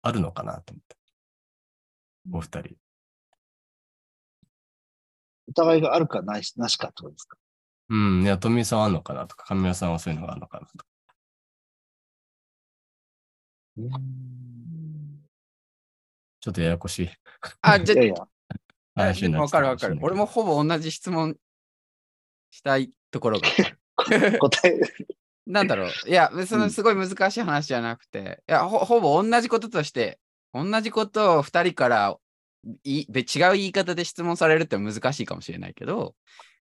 [0.02, 0.98] あるのかなと思って。
[2.32, 2.76] お二人。
[5.48, 7.38] 疑いがあるかないし、なしかってことですか？
[7.90, 8.24] うん。
[8.24, 10.86] いや、富井さんはあんのかなとか、上村さんはそういうのがあるのかなとか。
[16.42, 17.10] ちょっとややこしい
[17.62, 18.30] あ、じゃあ、
[19.40, 19.98] わかるわかる。
[20.02, 21.38] 俺もほぼ同じ質問
[22.52, 23.48] したいところが。
[24.40, 24.80] 答え、
[25.46, 25.92] なんだろう。
[26.08, 30.20] いや、そのすごい難しい話じゃなくて、いやほ、ほぼ同じこととして、
[30.54, 32.18] 同じことを2人から
[32.84, 36.16] いべ違う言い方で質問されるって難しいかもしれないけど、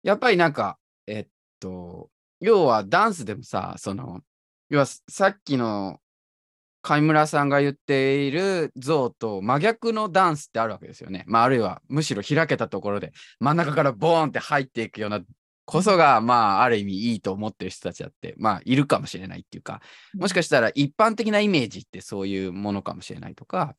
[0.03, 1.27] やっぱりなんか、えっ
[1.59, 4.21] と、要はダンスでもさ、その、
[4.69, 5.99] 要はさっきの
[6.83, 11.25] 貝村さんが言っている像と真逆のダンスってあるわけですよね。
[11.27, 15.21] まあ、あるいはむしろ開けたところで真ん中からボーンって入っていくような
[15.71, 19.81] こそが、まあ、ある意味いいと思ってる人たちだって、まあ、いるかもしれないっていうか、
[20.15, 23.77] もしかしたら一般的なイメージってそういうものかもしれないとか、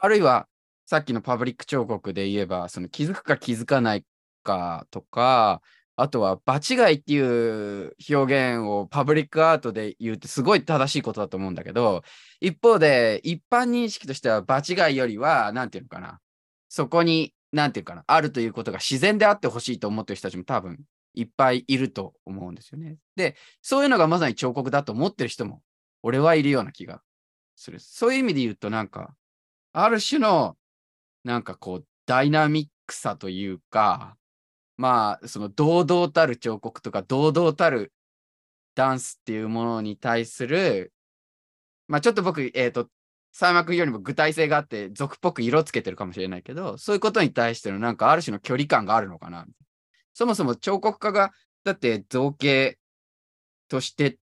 [0.00, 0.46] あるいは
[0.84, 4.04] さっきのパブリック彫刻で言えば、その気づくか気づかない
[4.44, 5.62] かとか、
[5.96, 12.04] あとは場違いっていう表現をパブリックアートで言うってすごい正しいことだと思うんだけど、
[12.40, 16.20] 一方で一般認識としては場違いよりは、なんていうのかな、
[16.68, 20.78] そこに、なんていうかな、あるということが自然であってほしいと思ってる人たちも多分
[21.16, 22.98] いっぱいいると思うんですよね。
[23.16, 25.62] で、そういうのがまさに彫刻だと思ってる人も、
[26.02, 27.02] 俺はいるような気が
[27.56, 27.80] する。
[27.80, 29.16] そういう意味で言うと、なんか、
[29.72, 30.56] ある種の、
[31.24, 34.16] なんかこう、ダイナミックさというか、
[34.76, 37.92] まあ、その堂々たる彫刻とか、堂々たる
[38.76, 40.92] ダンスっていうものに対する、
[41.88, 42.88] まあちょっと僕、えっ、と、
[43.32, 49.46] 佐山君よりも具体性があって、俗っぽく色つけてるかもしれないけど、そういうことに対してのなんかある種の距離感があるのかな。
[50.16, 52.78] そもそも彫刻家が、だって造形
[53.68, 54.18] として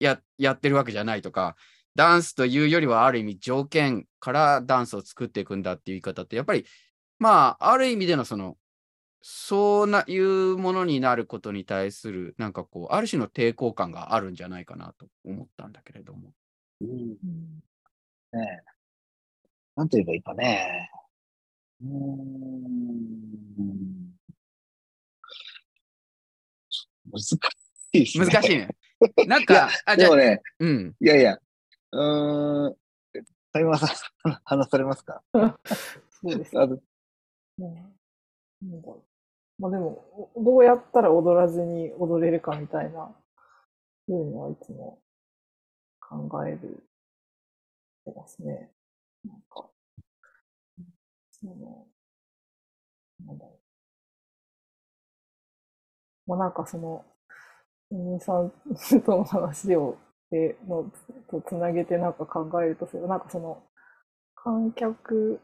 [0.00, 1.54] ややってるわけじゃないとか、
[1.94, 6.66] ダンスというよりはある意味条件からダンスを作っていくんだっていう言い方って、やっぱり、
[7.20, 8.56] まあ、ある意味でのその、
[9.22, 16.32] そうないうものになることに対する、なんかこう、ある種の抵抗感があるんじゃないかなと思ったんだけれども。
[16.80, 17.08] うん
[18.32, 18.62] ねえ。
[19.76, 20.90] なんと言えばいいかね。
[21.80, 24.09] うん。
[27.10, 27.32] 難し
[27.92, 28.26] いですね。
[28.26, 28.68] 難しいね。
[29.26, 30.96] なんか、あ、じゃあでも、ね、うん。
[31.00, 31.38] いやいや、
[31.92, 32.76] うーん。
[33.52, 33.88] 谷村さん、
[34.44, 35.22] 話されますか？
[35.32, 36.62] そうですね。
[36.62, 36.78] あの
[37.58, 37.74] うん
[38.62, 39.04] なんだろ
[39.58, 39.62] う。
[39.62, 43.14] まあでも、おどうやったら踊らずに踊れるかみたいな、
[44.06, 45.02] そういうのはいつも
[46.00, 46.58] 考える、
[48.00, 48.70] してますね。
[49.26, 49.68] なんか、
[51.30, 51.86] その、
[53.26, 53.59] なんだろう。
[56.30, 57.04] まあなんかその、
[57.90, 58.52] おさん
[59.02, 59.98] との話を、
[60.30, 60.92] で、の、
[61.28, 63.60] とつなげてなんか考えるとすれば、なんかその、
[64.36, 65.40] 観客、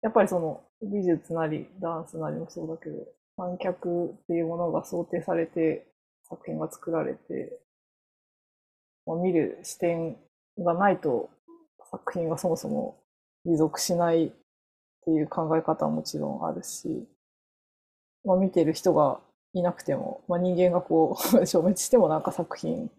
[0.00, 2.96] やっぱりその美術なりダンスなりもそうだけど、
[3.36, 5.86] 観客っていうものが想定されて
[6.28, 7.60] 作品が作られて、
[9.06, 10.16] まあ見る視点
[10.58, 11.30] がないと
[11.90, 12.96] 作品がそもそも
[13.44, 14.30] 持続しないっ
[15.04, 17.08] ていう考え方はもちろんあるし、
[18.24, 19.20] まあ、見てる人が
[19.54, 22.90] いなくても、まあ、人間がこう 消滅してもなんか作品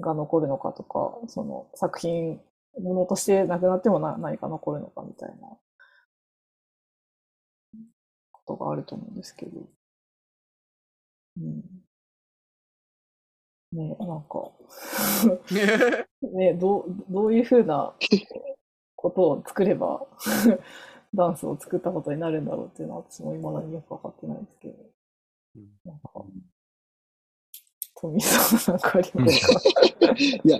[0.00, 2.40] が残るのかとか、その作品、
[2.80, 5.58] ものとしてなくなってもな何か残るのかみたいな
[8.32, 9.68] ことがあると思うんですけど。
[11.36, 11.82] うん。
[13.72, 14.50] ねなんか
[16.22, 17.92] ね どう、どういうふうな
[18.96, 20.06] ことを作れば
[21.14, 24.74] ダンスを作ったことになるんだろうっていうのは私も未だによくわかってないですけど。
[25.56, 26.24] なんか、
[28.00, 29.60] 富さんなんかありますか
[30.44, 30.58] いや、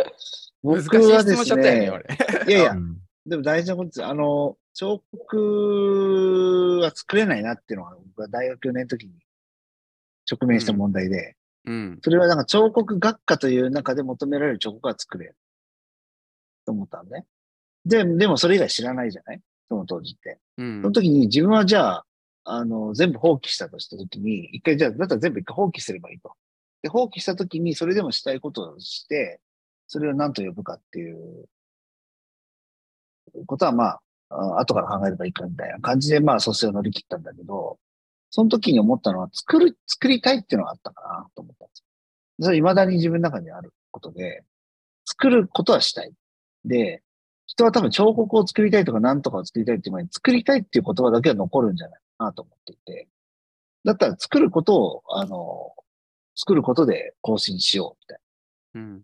[0.62, 2.52] 難し僕はですい質問しちゃったよね、ね、俺。
[2.52, 2.96] いやいやう、ん
[3.26, 4.04] でも大事なことです。
[4.04, 9.12] あの、彫刻は作れないなっていうのは、僕は大学4年の時に
[10.30, 11.98] 直面した問題で、うん。
[12.02, 15.36] それはなんか彫刻学科という中で求められる彫刻は作れる。
[16.64, 17.26] と思ったのね。
[17.84, 19.40] で、でもそれ以外知らないじゃない？
[19.68, 20.38] その当時って。
[20.56, 22.04] うんその時に自分はじゃあ、
[22.50, 26.32] あの、全部放棄したとした時に、一回じゃあ、だったら全部一回放棄すればいいと。
[26.82, 29.40] で、放棄した時にそれでもしたいことをして、
[29.86, 31.48] それを何と呼ぶかっていう
[33.46, 33.98] ことはま
[34.30, 37.78] あ、後から考えればいいかみたいな感じで、まあ、卒生を乗り切ったんだけど、
[38.30, 41.84] その時に思ったのは、作る、作りたいっていうのがあったかなと思ったんですよ。
[42.40, 44.44] それ未だに自分の中にあることで、
[45.06, 46.12] 作ることはしたい。
[46.64, 47.02] で、
[47.46, 53.08] 人は多分彫刻を作りたいとか何とかを作りたいっていう前に、作りたいっていう言葉だけは残るんじゃないなと思っていて、
[53.84, 55.72] だったら作ることを、あの、
[56.36, 58.18] 作ることで更新しようみたい
[58.74, 59.02] なうん。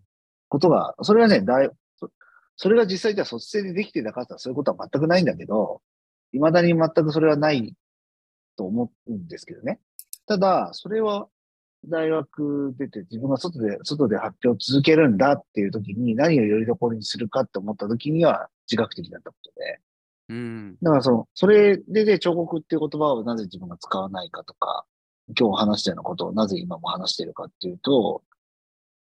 [0.49, 2.11] ことが、それはね、だいそ
[2.57, 5.81] それが実際じゃあ卒生でできてたかってそういうことは全くないんだけど、
[6.33, 7.75] 未だに全くそれはない
[8.57, 9.81] と思うんですけどね。
[10.27, 11.29] ただ、それは
[11.87, 19.81] 大学出て自分が外で、外で発表を続けるんだっていう時に何をよりどころにするかって思った時には自覚的だったことで。
[20.29, 20.77] うん。
[20.83, 24.85] だからその、それでで彫刻っていう言葉をなぜ自分が使わないかとか、
[25.39, 28.23] 今日話したようなことをなぜ今も話してるかっていうと、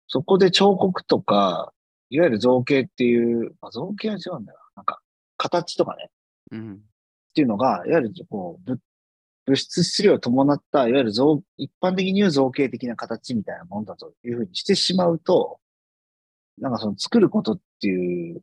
[0.08, 1.74] そこで彫刻とか、
[2.10, 4.66] いわゆる造形っていう、まあ、造形は違うんだよな。
[4.78, 5.02] なんか、
[5.38, 6.10] 形とかね、
[6.52, 6.74] うん。
[6.74, 6.78] っ
[7.34, 8.80] ていうのが、いわゆるこう、物
[9.46, 15.60] 物質質量を伴った、いわゆる造、一般的に言う造形的な形みたいなものだというふうにしてしまうと、
[16.58, 18.42] なんかその作ることっていう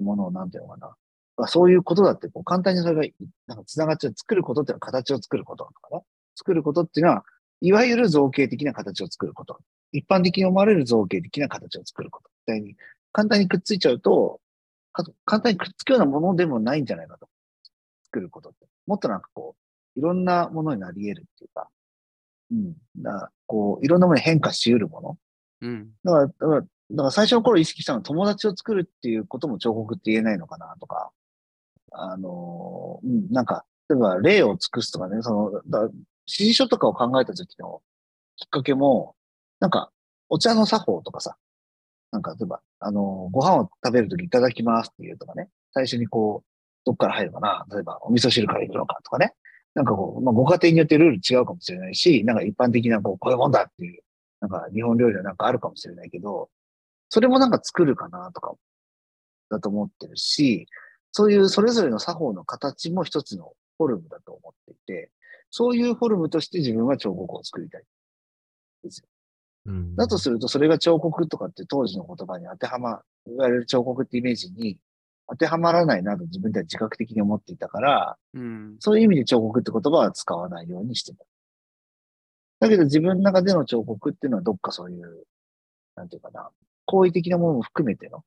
[0.00, 0.96] ものをなんていうのかな。
[1.36, 3.14] まあ、そういうことだって、こう簡単にそれが、
[3.46, 4.14] なんか繋がっちゃう。
[4.16, 6.02] 作ることっていうのは形を作ることだから、
[6.36, 7.24] 作ることっていうのは、
[7.60, 9.58] いわゆる造形的な形を作ること。
[9.92, 12.30] 一般的に思われる造形的な形を作ること。
[12.46, 12.76] みたいに、
[13.12, 14.40] 簡単にくっついちゃうと、
[14.92, 17.28] か簡単にくっつくようなものでもないんじゃないかと。
[18.04, 18.66] 作ることって。
[18.86, 19.56] もっとなんかこ
[19.96, 21.68] う、いろんなものになり得るっていうか、
[22.50, 22.74] うん。
[22.98, 25.18] だからこう、いろんなものに変化し得るもの。
[25.62, 25.90] うん。
[26.04, 31.10] だから、だから、だから最初の頃意識したのは友達を作るっていうことも彫刻って言えないのかなとか、
[31.96, 35.92] あのうん、なんか、例えば例を尽くすとかね、その、だ指
[36.26, 37.82] 示書とかを考えた時の
[38.36, 39.14] きっかけも、
[39.60, 39.90] なんか、
[40.28, 41.36] お茶の作法とかさ、
[42.10, 46.48] なんか、例えば、あのご飯を食べるときいただきますっていうとかね、最初にこう、
[46.84, 49.34] どっから入るかな、例えば、お味噌汁から行くのかとかね、
[49.74, 54.02] なんかこう、まあ、ご家庭によってルール違うかもしれないし、なんか一般的なこう、こういうもんだっていう、
[54.40, 56.48] なんか日本料理はなんかあるかもしれないけど、
[57.08, 58.54] それもなんか作るかなとか、
[59.50, 60.66] だと思ってるし、
[61.16, 65.12] そういうそれぞれの作法の形も一つのフォルムだと思っていて、
[65.48, 67.84] そういうフォルムとして自分は彫刻を作りたい。
[68.82, 69.06] ですよ。
[69.66, 74.76] うんだとすると、それが彫刻とかって当時の言葉に当てはま、いわゆる彫刻ってイメージに
[75.28, 78.76] 当てはまらないなと自分では自覚的に思っていたから、うん。
[78.80, 81.24] そういう意味で彫刻って言葉は使わないようにしてた。
[82.58, 85.24] だけど自分の中での彫刻っていうのはどっかそういう、
[85.94, 86.50] なんていうかな、
[86.86, 88.24] 好意的なものも含めての、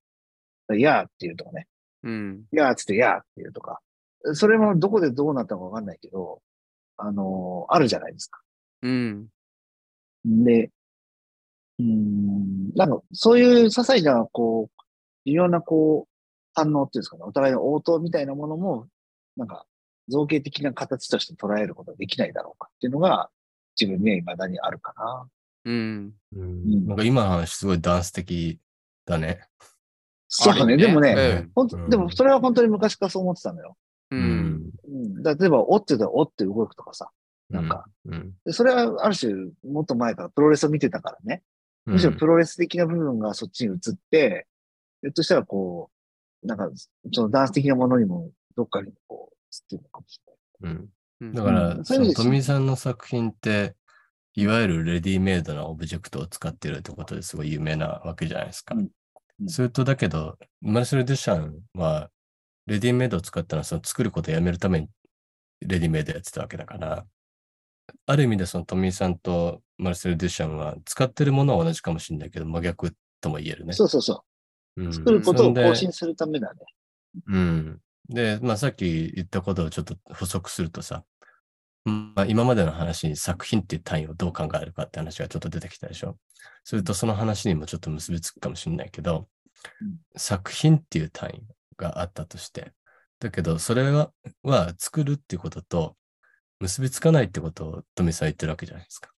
[0.74, 1.68] いやーっていうとかね、
[2.08, 2.45] うん。
[2.53, 3.82] いやーっつっていやーっていうとか、
[4.34, 6.41] それもどこでどうなったのかわかんないけど、
[6.95, 8.39] あのーあるじゃないですか。
[8.82, 9.28] うん。
[10.26, 10.72] で、
[11.80, 14.82] うーん、なんかそういう些細な、こう、
[15.26, 16.14] 微妙なこう、
[16.53, 18.88] 反応っていうんですかね、お互いの応答みたいなものも、
[19.36, 19.66] なんか
[20.08, 23.30] 造形的な形として捉えることができないだろうかっていうのが、
[23.80, 25.28] 自分には未だにあるかな。
[25.66, 26.14] うん。
[26.36, 28.60] うんなんか今の話すごいダンス的
[29.05, 29.41] だね。
[30.30, 33.78] そうね、でもね、うんほんでもそれは本当に昔からそう思ってたのよ。
[34.11, 34.15] う。。
[34.15, 34.71] うん。
[35.23, 37.09] 例えば、おって言ったらおって動くとかさ。
[37.49, 38.34] なんか、うん。
[38.45, 41.43] でそれはある種、もっと前からプロレスを見てたからね。
[41.86, 44.47] むしろプロレス的な部分がそっちに移って、
[45.01, 45.89] ひょっとしたらこ
[46.43, 46.69] う、なんか、
[47.13, 50.19] そのダンス的なものにも、どっかにこう、移ってるのかもし
[50.61, 50.73] れない。
[50.73, 53.75] うんうんだから、うんそのそういう意味で富井さんの作品って、
[54.36, 58.75] いわゆるレディメイドなオブジェクトを使ってるってことですごい有名なわけじゃないですか。
[58.75, 58.89] うん
[59.41, 62.09] うんそれとだけど、マルセル・デュシャンは
[62.65, 64.89] レディメイドを使ったのはその作ることをやめるために
[65.61, 67.05] レディメイドやってたわけだから、
[68.05, 73.73] ある意味でそのトミーさんとマルセル・デュシャンは使ってるものは同じかもしれないけど、真逆とも言えるね。
[73.73, 74.23] そうそうそ
[74.75, 74.88] うう。
[74.88, 76.59] ん作ることを更新するためだね。
[77.27, 77.79] うん。
[78.09, 81.03] で、まあさっき言ったことをちょっと補足するとさ、
[81.88, 86.17] まあ今までの話に作品っていう単位をどう考えるかって話がちょっと出てきたでしょ。
[86.63, 89.27] それとその話にもちょっと結びつくかもしれないけど、
[89.81, 91.41] うん作品っていう単位
[91.77, 92.73] があったとして、
[93.19, 94.11] だけどそれは
[94.43, 95.95] は作るっていうことと
[96.59, 99.11] 結びつかないってことを富さん言ってるわけじゃないですか。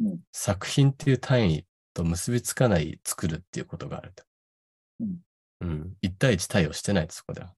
[0.00, 4.24] うん作品っていう単位と結びつかない作るっていうことがあると。
[5.00, 5.18] うん
[5.60, 5.92] うん。
[6.02, 7.52] 一対一対応してないとそこでは。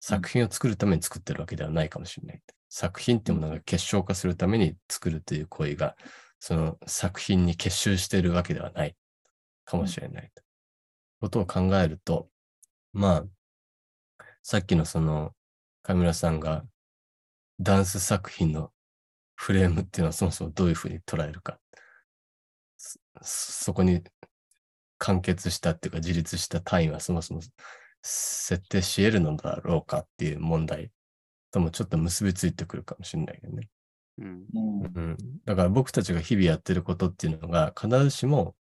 [0.00, 2.42] 作品を作るために作ってるわけではないかもしれない。
[2.76, 5.96] 作品っていうものが結晶化するために作るという行為が、
[6.40, 8.96] その作品に結集しているわけではない
[9.64, 10.42] かもしれないと。
[11.20, 12.28] ことを考えると、
[12.92, 13.24] ま
[14.18, 15.36] あ、さっきのその、
[15.84, 16.64] 上村さんが
[17.60, 18.72] ダンス作品の
[19.36, 21.60] フレームっていうのはそもそもどういうふうに捉えるか。
[23.22, 24.02] そこに
[24.98, 27.40] 完結したっていうか自立した単位はそもそも
[28.02, 30.90] 設定し得るのだろうかっていう問題
[31.54, 33.68] ともちょっと結びついてくるかもしれないけどね。
[34.18, 34.44] うん。
[34.52, 34.82] うん。
[34.82, 35.16] うん。
[35.44, 38.56] だから僕たちが日々やってることっていうのが必ずしも、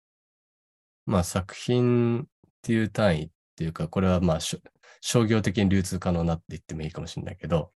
[1.07, 2.27] まあ作品っ
[2.63, 7.73] ていう単位っていうか、これはまあ商業的に流通可能なって言ってもいいかもしれないけど、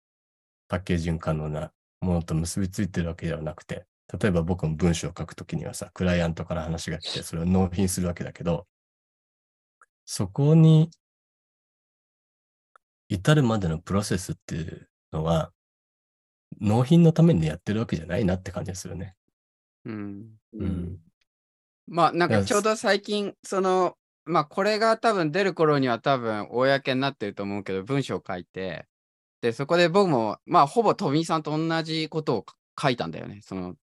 [0.67, 3.87] パッケージング可能なものと結びついてるわけではなくて、
[4.21, 8.67] 例えば僕も文章を書くときにはさ、クライアントから話が来て、それを納品するわけだけど、
[10.05, 10.91] そこに
[13.09, 15.53] 至るまでのプロセスっていうのは、
[16.61, 19.15] 納品のためにやってるわけじゃないなって感じがするね。
[19.85, 20.27] うん。
[20.53, 20.99] うん。
[21.87, 28.87] まあなんかちょうど最近、その、まあこれが多分出る頃には多分公になってると思うけど、文章を書いて、
[29.41, 32.47] で、そこで僕も、まあほぼ富井さんと同じことを
[32.81, 33.41] 書いたんだよね。
[33.43, 33.75] その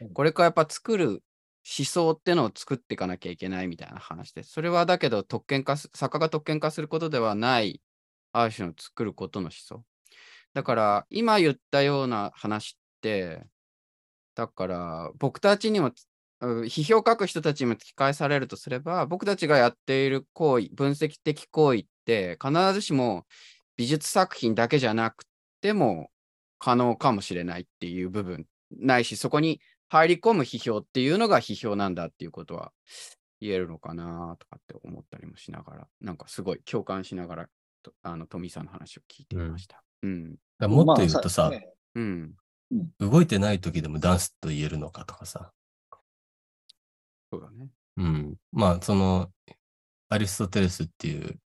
[0.00, 7.82] うん、これからやっぱ作る思想ってのを作っていかなきゃいけないみたいな話で、それはだけど特権化す、作家が特権化することではない、
[8.32, 9.84] ある種の作ることの思想。
[10.56, 13.44] だから今言ったような話って、
[14.34, 15.92] だから僕たちにも
[16.40, 23.26] 批評を書く人たちにも聞き返されるとすれば、僕たちがやっている行為、分析的行為って必ずしも
[23.76, 25.24] 美術作品だけじゃなく
[25.60, 26.08] ても
[26.58, 32.72] 可能かもしれないっていう部分ないし、そこに入り込む批評っていうのが批評なんだっていうことは
[33.42, 37.46] 言えるのかなとかって思ったりもしながら、なんかすごい共感しながら、
[38.02, 39.82] あの富さんの話を聞いていました。
[40.02, 40.30] うん。
[40.32, 42.34] だからもっと言うとさ、ねうん。
[42.98, 45.52] 動いてない時でもダンスと言えるのかとかさ。
[47.32, 47.68] そうだね。
[47.96, 48.36] うん。
[48.52, 49.30] まあ、その、
[50.08, 51.38] アリストテレスっていう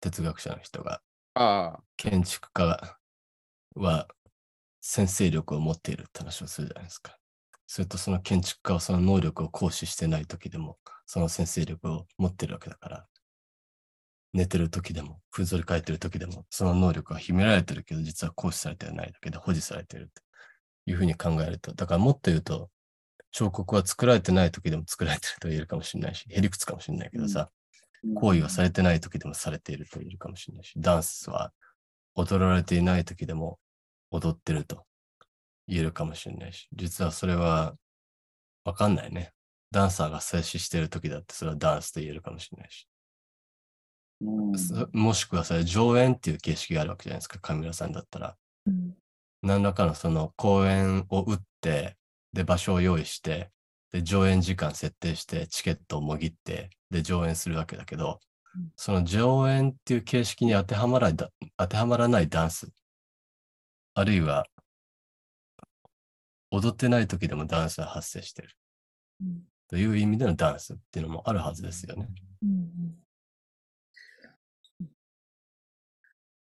[0.00, 1.00] 哲学者の人が、
[1.34, 2.96] ああ、建築家
[3.74, 4.08] は
[4.80, 7.16] 先制力を持っているって話をするじゃないですか。
[7.66, 13.06] それとその建築家はその能力を行使してない時でも、その先制力を持ってるわけだから、
[14.32, 20.22] 寝てる時でも、ふんぞり返ってる時でも、その能力は秘められてるけど、実は行使されてはないだけで保持されてると
[20.86, 22.70] いうふうに考えると、だからもっと言うと、
[23.32, 27.50] 彫刻は作られてない時でも作られてると言えるかもしれないし、へりくつかもしれないけどさ、
[28.14, 31.52] 行為はされてない時でもされていると言えるかもしれないし、ダンスは
[32.14, 33.58] 踊られていない時でも
[34.10, 34.84] 踊ってると
[35.68, 37.74] 言えるかもしれないし、実はそれは
[38.64, 39.32] わかんないね。
[39.70, 42.88] ダンサーが静止している時だってそれはダンスと言えるかもしれないし、
[44.20, 48.36] もしくはそれ上演っていう形式があるわけじゃないですか、カミラさんだったら。
[48.66, 48.94] うん。
[49.42, 51.96] 何らかのその公演を打って、
[52.32, 53.50] で、場所を用意して、
[53.92, 58.20] で、上演時間設定して、チケットをもぎって、で、上演するわけだけど
[58.54, 62.68] うん、その上演っていう形式に当てはまらだ当てはまらないダンス、
[63.94, 64.46] あるいは、
[66.50, 68.50] 踊ってない時でもダンスは発生してる。
[69.22, 69.42] うん。
[69.68, 72.08] という意味でのダンスっていうのもあるはずですよね。
[72.42, 72.99] うん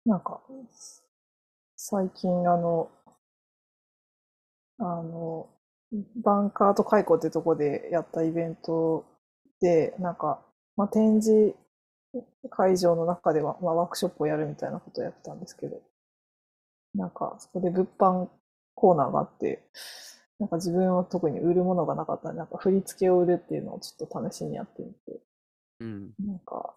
[0.08, 0.42] なんか、
[1.78, 2.92] 最近あの、
[4.80, 5.50] あの、
[6.18, 9.06] バンカート開講ってとこでやったイベント
[9.62, 10.42] で、なんか、
[10.76, 11.56] まあ、展示
[12.50, 15.82] 会場の中では、まあ、ワークショップをやるみたいなことをやってたんですけど、
[16.96, 18.28] なんか、そこで物販
[18.76, 19.64] コーナーがあって、
[20.40, 25.20] なんか自分は特に売るものがなかったんで、なんか振り付けを売るっていうのをちょっと試しにやってみて、
[25.82, 26.12] うん。
[26.26, 26.76] なんか、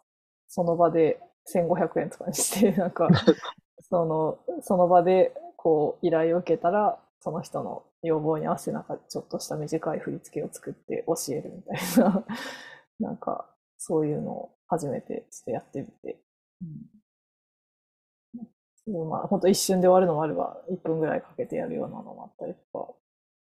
[0.48, 1.20] その場で
[1.50, 3.08] 1500円とかにして、なんか、
[3.82, 12.24] その、その場で、こう、依頼を受けたら、その人の要望に合わせて、なんか、ちょっとした短い振り付けを作って教えるみたいな、
[13.00, 13.46] なんか、
[13.78, 16.20] そういうのを初めてちょっとやってみて、
[16.62, 17.00] うん。
[19.08, 22.94] まあ、本当一瞬で終わるのもあれば、1分ぐらいかけてやるようなのもあったりとか、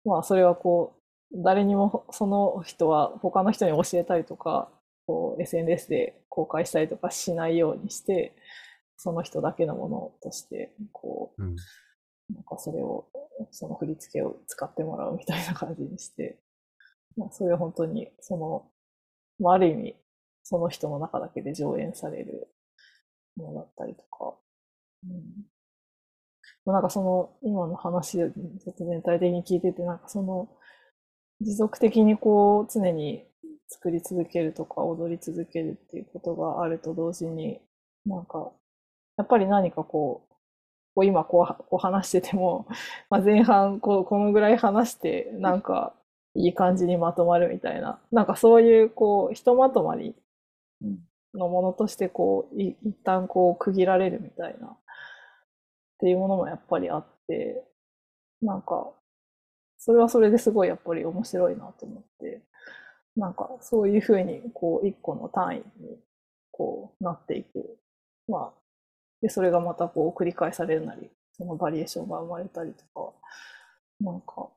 [0.04, 0.94] まあ、それはこ
[1.32, 4.70] う、誰にもその人は他の人に教えたりとか、
[5.10, 8.36] こう SNS で公開したりとかしないようにして、
[8.96, 11.56] その人だけのものとして、こうんう、
[12.32, 13.08] なんかそれを、
[13.50, 16.38] その振り付けを使ってもらうみたいな感じにして、
[17.16, 18.70] まあ、それは本当に、その、
[19.40, 19.96] まあ、ある意味、
[20.44, 22.46] その人の中だけで上演される
[23.36, 24.36] ものだったりとか、
[25.02, 25.22] うん。
[26.64, 30.48] まあなんかその、今の話でちょっと全体的に聞いてて、なんかその、
[31.40, 33.24] 持続的にこう、常に
[33.70, 37.60] 作り続けるとか、踊り続けるっていうことがあると同時に、
[38.04, 38.52] なんか、
[39.16, 40.34] やっぱり何かこう、
[40.94, 42.66] こう今こうこう話してても、
[43.10, 45.94] まあ、前半こうこのぐらい話して、なんか
[46.34, 50.16] いい感じにまとまるみたいな、なんかそういうこう、ひとまとまり
[51.34, 54.76] のものとしてこう、い一旦こう区切られるみたいな、っ
[56.00, 57.64] ていうものもやっぱりあって、
[58.42, 58.92] なんか、
[59.78, 62.42] それはそれですごいやっぱり面白いなと思って、
[63.16, 65.98] なんかそういうふうにこう一個の単位に
[66.50, 67.78] こうなっていく。
[68.28, 68.60] まあ、
[69.22, 73.12] で、それがまたこう繰り返されるなり、そのバリエーションが生まれたりとか、
[74.00, 74.48] なんか、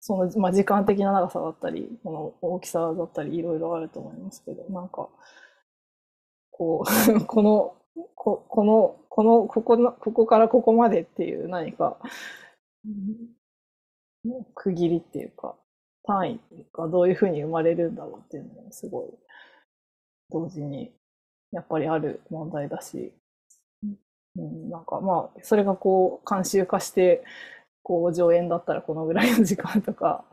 [0.00, 5.08] その、まあ、時間的な長さだったり、この大きさだったり、いろいろあると思いますけど、なんか、
[6.50, 7.76] こう、 この、
[8.14, 11.98] ここの、この、ここの、ここからここまでっていう何か、
[12.84, 13.36] うん
[14.54, 15.56] 区切りっていうか、
[16.06, 16.40] 単位
[16.72, 19.06] がどういうふうに生まれるんだろうっていうのもすごい、
[20.30, 20.92] 同時に、
[21.52, 23.12] やっぱりある問題だし、
[24.36, 27.24] うん、なんかまあ、それがこう、慣習化して、
[27.82, 30.24] こう、上演だったらこのぐらいの時間とか、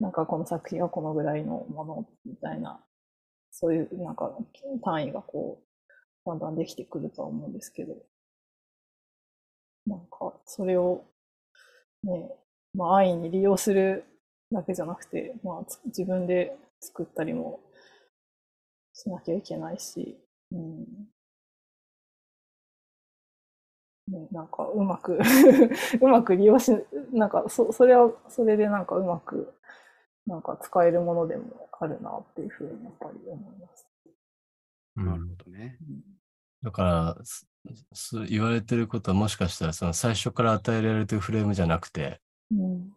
[0.00, 2.82] なんかこの作品はこのぐらいのものみたいな、
[3.50, 4.32] そういうなんか
[4.82, 7.96] 単位がこう、だんだんできてくるとは思うんですけど、
[9.86, 11.04] なんかそれを
[12.02, 12.30] ね、
[12.74, 14.04] まあ安易に利用する
[14.52, 17.60] だけじゃなくて、まあつ自分で作ったりも
[18.92, 20.18] しなきゃいけないし、
[20.52, 21.08] うん。
[24.08, 25.18] ね、なんかうまく
[26.00, 26.72] うまく利用し、
[27.12, 29.54] なんかそそれはそれでなんかうまく
[30.26, 33.86] なんか使えるものでもあるなっていうふうにやっぱり思います。
[34.96, 35.78] うんなるほどね。
[36.62, 36.82] だか
[37.18, 37.46] らす
[37.92, 42.20] す言われてることはもしかしたらその最初から与えられてるフレームじゃなくて、
[42.50, 42.92] うん。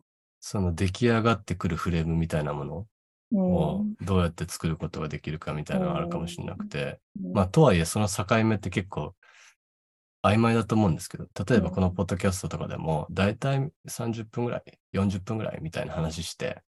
[0.46, 2.86] その出来上がってくるフレームみたいなもの
[3.32, 3.56] うん。
[3.56, 7.30] をどうやって作ることができるかみたいなのがあるかもしれなくて、う。
[7.30, 7.32] ん。
[7.32, 9.16] まあとはいえその境目って結構
[10.22, 16.62] 曖昧だと思うんですけど、例えばこのポッドキャストとかでも大体30分ぐらい、40分ぐらいみたいな話して、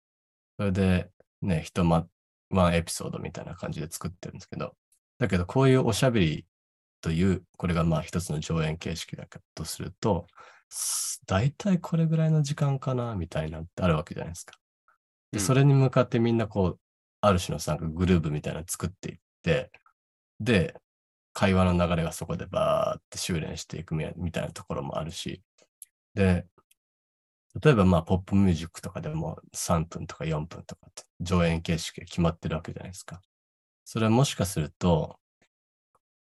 [0.58, 1.10] それで
[1.42, 2.08] ね、ひとま、
[2.50, 4.74] ワンエピソードみたいな感じで作ってるんですけど、
[5.20, 6.46] だけどこういうおしゃべり
[7.02, 10.55] という、これがまあ一つの上演形式だとすると、す
[11.28, 14.58] 大体これぐらいの時間かな、みたいなってあるわけじゃないですか。
[15.32, 16.80] で、うんそれに向かってみんなこう、
[17.22, 19.72] ある種のなんかグループみたいなの作っていって、
[20.40, 20.76] で、
[21.34, 25.42] 会話の流れがそこでバーって修練していくみみたいなところもあるし、
[26.14, 26.46] で、
[27.62, 33.22] 例えばまあポップミュージックとかでも3分とか4分とかって上演形式が決まってるわけじゃないですか。
[33.86, 35.20] それはもしかすると、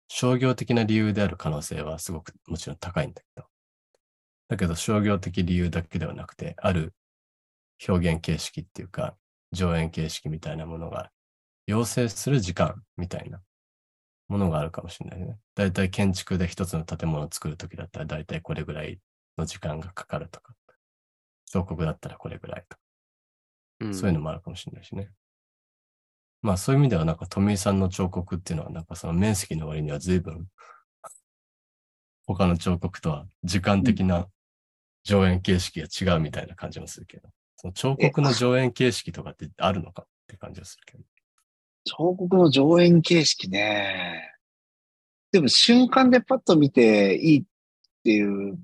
[0.08, 3.46] 商業的な理由である可能性はすごくもちろん高いんだけど、
[4.48, 6.94] だけど商業的理由だけではなくて、ある
[7.86, 9.16] 表現形式っていうか、
[9.52, 11.10] 上演形式みたいなものが
[11.66, 13.40] 要請する時間みたいな
[14.28, 15.38] ものがあるかもしれないね。
[15.54, 18.98] だいたい建築で一つの建物を作るときだったら、だいたいこれぐらい
[19.38, 20.54] の時間がかかるとか、
[21.50, 22.82] 彫刻だったらこれぐらいとか、
[23.80, 25.10] うんそういうのもあるかもしれないしね。
[26.42, 30.46] まあそういう意味ではなんか富井さんの彫刻っていうのはなんかその面積の割には随分
[32.26, 34.28] 他の彫刻とは時間的な
[35.04, 41.04] 上演形式が違うみたいな感じもするけど、その彫刻の上演形式とかってあるのかって感じがするけど。
[41.84, 44.30] 彫刻の上演形式ね。
[45.32, 47.44] でも瞬間でパッと見ていいっ
[48.02, 48.58] ていう、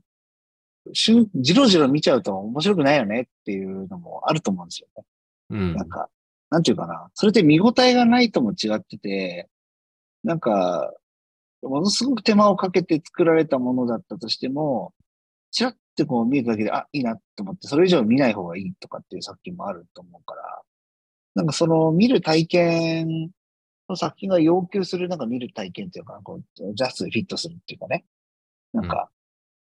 [0.92, 5.04] 瞬、じろじろ見ちゃうと面白くないよねっていうのもあると思うんですよね。
[5.50, 5.74] うん。
[5.74, 6.08] なんか、
[6.48, 7.10] なんていうかな。
[7.14, 9.48] それって見応えがないとも違ってて、
[10.24, 10.92] なんか、
[11.62, 14.94] ものすごく手間をかけて作られたものだったとしても、
[15.50, 20.62] ちらってこう見えただけで、あ、いいなと思って、それ以上見ない方がいいとかっていう作品もあると思うから、
[21.34, 23.30] なんかその見る体験
[23.88, 28.04] の作品が要求するなんか見る体験っていうか、こう、ジャストにフィットするっていうかね。
[28.72, 29.10] なんか、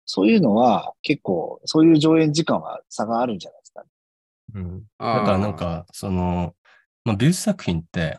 [0.05, 3.85] そういうのは結構、そういう上演時間は差があるんじゃないですか。
[4.55, 4.81] うん。
[4.81, 6.55] だからなんか、その、
[7.05, 8.19] まあ、美術作品って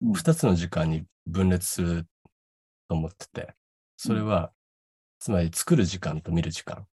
[0.00, 2.06] うん二つの時間に分裂する
[2.88, 3.54] と思ってて、
[3.96, 4.52] それは
[5.18, 6.86] つまり作る時間と見る時間。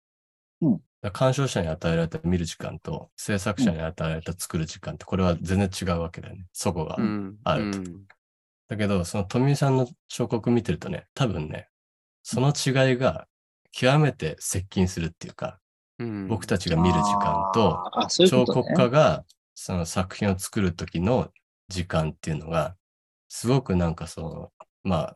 [0.61, 0.81] うん
[1.13, 6.45] 鑑賞者に与えられた見る時間と制作者に与えられた作る時間ってこれは全然違うわけだよね。
[6.53, 6.95] そこが。
[6.99, 8.05] うんあるとうん
[8.71, 11.67] だけど、その富井さんの彫刻見てるとね、多分ね、
[12.23, 13.27] その違いが
[13.73, 15.59] 極めて接近するっていうか、
[15.99, 18.45] うん僕たちが見る時間と、彫。
[18.45, 21.31] 刻家がその作品を作る時の
[21.67, 22.77] 時間っていうのが、
[23.27, 24.51] すごくなんかその、
[24.83, 25.15] ま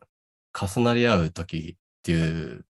[0.52, 2.66] あ、重なり合う時っていう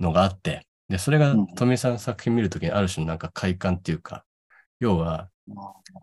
[0.00, 4.24] のがあって、で、それがうん富井さんの作品見るときにある種のなんか快感っていうか、
[4.80, 5.30] 要は、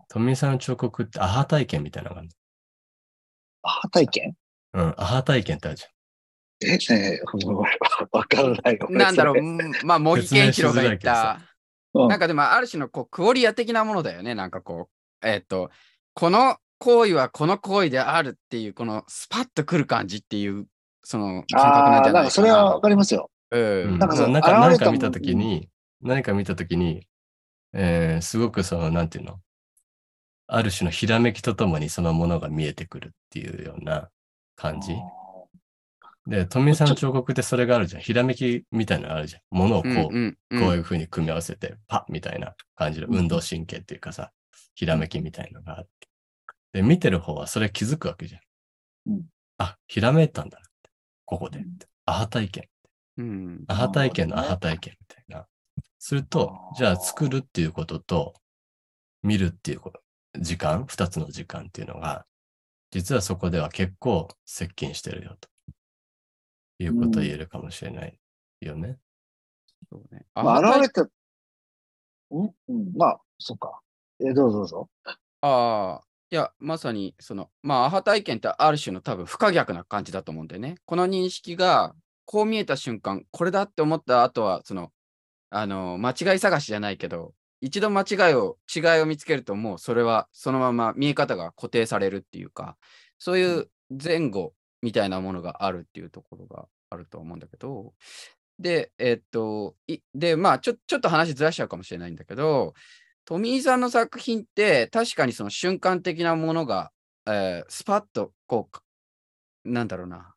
[0.08, 2.30] 富井さんの彫刻ってアハ体験みたいなのがある
[3.62, 4.36] アハ体験？
[4.74, 5.90] のうん、アハ体験ってあるじゃん。
[6.66, 7.54] え、えー、
[8.12, 8.86] わからないよ。
[8.90, 11.54] なんだろう、まあ、茂木健一郎が言った、うん
[12.08, 14.34] なんかでもある種のこうクオリア的なものだよね。
[14.34, 14.88] なんかこ
[15.22, 15.70] う、えっ、と、
[16.12, 20.66] この行為はこの行為であるっていう、このスパッとくる感じっていう、
[21.04, 22.12] その感覚なんああ、じゃなかな。
[22.14, 23.30] ないんかそれはわかりますよ。
[23.50, 23.98] うん。
[23.98, 25.68] なんかなんか何か見たときに、
[26.02, 27.06] 何か見たときに、
[27.72, 29.40] えーすごくその、なんていうの？
[30.46, 34.10] ある種のひらめきとともにそのものが見えてくるっていうような
[34.56, 34.94] 感じ。
[36.26, 38.02] で、富井さんの彫刻ってそれがあるじゃん。
[38.02, 39.42] ひらめきみたいなのあるじゃん。
[39.50, 44.30] ものをこう、うんうんうんこういうふうに組み合わせて、パッみたいな感じの運動神経っていうかさ、
[44.74, 45.90] ひらめきみたいのがあって。
[46.72, 48.40] で、見てる方はそれ気づくわけじゃん。
[49.12, 49.22] うん
[49.58, 50.90] あ、ひらめいたんだなって。
[51.24, 51.78] ここでうん。
[52.06, 52.64] アハ体験。
[53.16, 55.46] うんアハ体験のアハ体験みたいな。
[55.98, 58.34] するとじゃあ作るっていうことと、
[59.22, 60.00] 見るっていうこと、
[60.38, 62.26] 時間、二つの時間っていうのが、
[62.90, 65.48] 実はそこでは結構接近してるよと。
[66.80, 68.18] いうことを言えるかもしれない
[68.60, 68.98] よね。
[69.90, 71.08] そうねまあ、あ現れた、
[72.30, 72.54] うん？
[72.68, 73.80] うん、まあ、そうか。
[74.20, 74.90] えーどうぞどうぞ。
[75.40, 80.76] ああ、いや、まさに、その、まあ、アハ体験ってある種の多分不可逆な感じだと思うんだよね。
[80.84, 81.94] この認識が、
[82.26, 84.92] こう見えた瞬間、これだって思った後は、その、
[85.50, 92.76] あの、間違い探しじゃないけど、一度間違いを、違いを見つけると、もうそれはそのまま見え方が固定されるっていうか、
[93.18, 97.94] そういう前後みたいなものがあるっていうところがあると思うんだけど、
[98.58, 102.74] で、えっと、いで、まあちょ、ちょっと話ずらしちゃうかもしれないんだけど、
[103.24, 106.92] 富井さんの作品って確かにその瞬間的なものが、
[107.26, 108.78] えースパッとこう
[109.64, 110.33] なんだろうな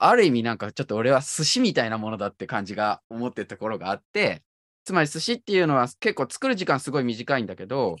[0.00, 4.42] ある意味なんかちょっと俺は寿司みたいなものだって感じが思ってるところがあって
[4.84, 7.96] つまり寿司っていうのは結構作る時間すごい短いんだけど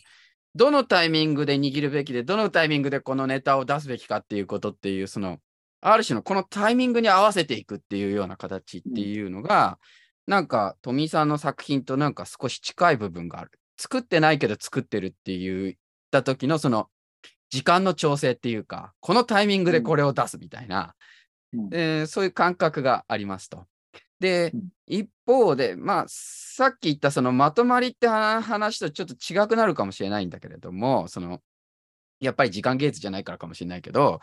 [0.54, 5.38] どのタイミングで握るべきでどのタイミングでこのネタを出すべきかっていうことっていうその
[5.86, 9.78] ある種のこのタイミングに合わせていくっていうような形っていうのが、
[10.26, 13.50] なんか富井さんの作品となんか少し近い部分がある。
[13.76, 15.74] 作ってないけど作ってるって言っ
[16.10, 16.88] た時のその
[17.50, 20.94] 時間の調整っていうか、このタイミングでこれを出すみたいな、
[21.72, 23.66] えーそういう感覚がありますと。
[24.20, 24.68] で、うん。
[24.86, 31.40] 一方で、まあ、さっき言ったそのまとまりって話話とちょっと違くなるかもしれないんだけれども、その、
[32.20, 34.20] やっぱり時間芸術じゃないからかもしれないけど、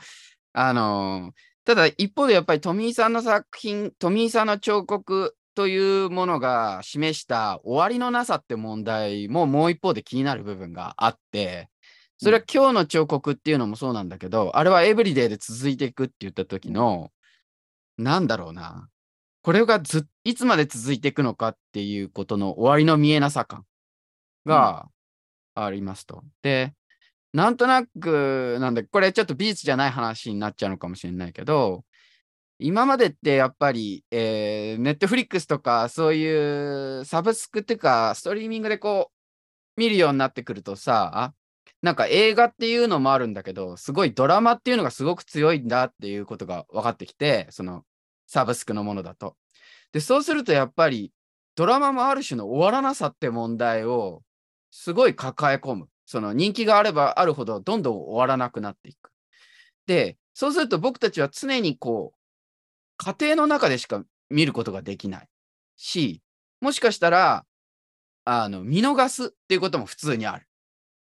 [0.54, 11.70] あのーただ一方でやっぱり富井さんの作品、富井さんの彫刻というものが示した終わりのなさって問題ももう一方で気になる部分があって、
[12.18, 17.12] それは今日の彫刻っていうのもそうなんだけど、あれはエブリデイで続いていくって言った時の、
[17.98, 18.90] なんだろうな、
[19.42, 23.66] これがずいつまで続いていくのかっていうことの終わりの見えなさ感
[24.46, 24.88] が
[25.56, 26.24] ありますと。
[26.42, 26.74] で、
[27.34, 31.86] なんとなく、なんだ、これちょっと美術じゃない話になっちゃうのかもしれないけど、
[32.60, 39.12] 今までってやっぱり、えー、ネットフリックスとかそういうサブスクっていうか、ストリーミングでこ
[39.78, 41.34] う、見るようになってくるとさ、
[41.82, 47.84] なんか映画っていうのもあるんだけど、すごいドラマっていうのがすごく強いんだっていうことが分かってきて、その
[48.28, 49.36] サブスクのものだと。
[49.92, 51.12] で、そうするとやっぱり
[51.56, 54.22] ドラマもある種の終わらなさって問題を
[54.70, 55.88] すごい抱え込む。
[56.06, 59.12] その人気があればあるほどどんどん終わらなくなっていく。
[59.88, 62.18] で、そうすると僕たちは常にこう、
[62.98, 65.28] 家庭の中でしか見ることができない
[65.76, 66.22] し、
[66.62, 67.46] もしかしたら、
[68.26, 70.46] あの、見逃すっていうことも普通にある。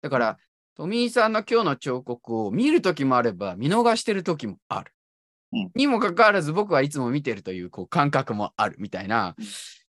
[0.02, 0.38] だから、
[0.76, 4.92] 富井さんの今日の彫刻を見るときもあれば、見逃してるときもある。
[5.52, 9.36] うんにもかかわらず僕はいつも見てるというこう感覚もあるみたいな、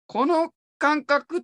[0.07, 1.41] この感覚っ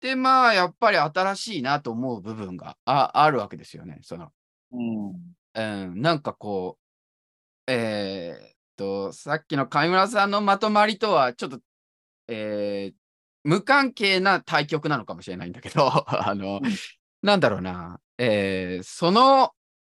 [0.00, 3.98] てまあやっぱり新しいなと思う部分がああるわけですよね。
[4.02, 4.30] その
[4.72, 5.12] うん。
[5.54, 6.78] うん、なんかこ
[7.66, 11.60] う、えーっと、さっきの上村さんのまとまりとはちょっと、
[12.28, 12.98] えー
[13.44, 16.70] 無関係な対局なのかもしれないんだけど、 あの、うん
[17.22, 19.52] なんだろうな、えーその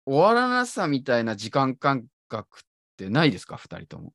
[0.04, 2.62] 終わらなさみたいな時間感覚っ
[2.96, 4.12] てないですか、二人とも。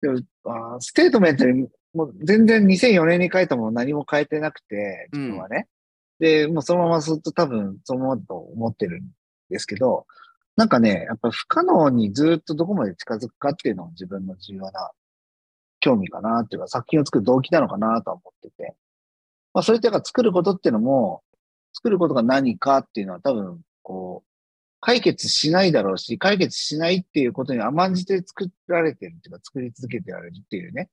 [0.00, 5.68] でもあステートメントにもう全然2004年に書いたもの何も変えてなくて、自分はね。
[6.18, 9.10] で、もうそのままずっと多分そのままと思ってるん
[9.50, 10.06] ですけど、
[10.56, 14.90] なんかね、やっぱ不可能にずっとどこまで近づくかっていうのが自分の重要な
[15.80, 18.74] 興味かなっていうか、作品を作る動機なのかなと思ってて。
[19.54, 21.22] まあ、それってやっぱ作ることっていうのも、
[21.72, 24.28] 作ることが何かっていうのは多分、こう、
[24.80, 30.90] 解決しないだろうし、解決しないっていうことに甘んじて作られてるっていうか、作り続けてられるっていうね、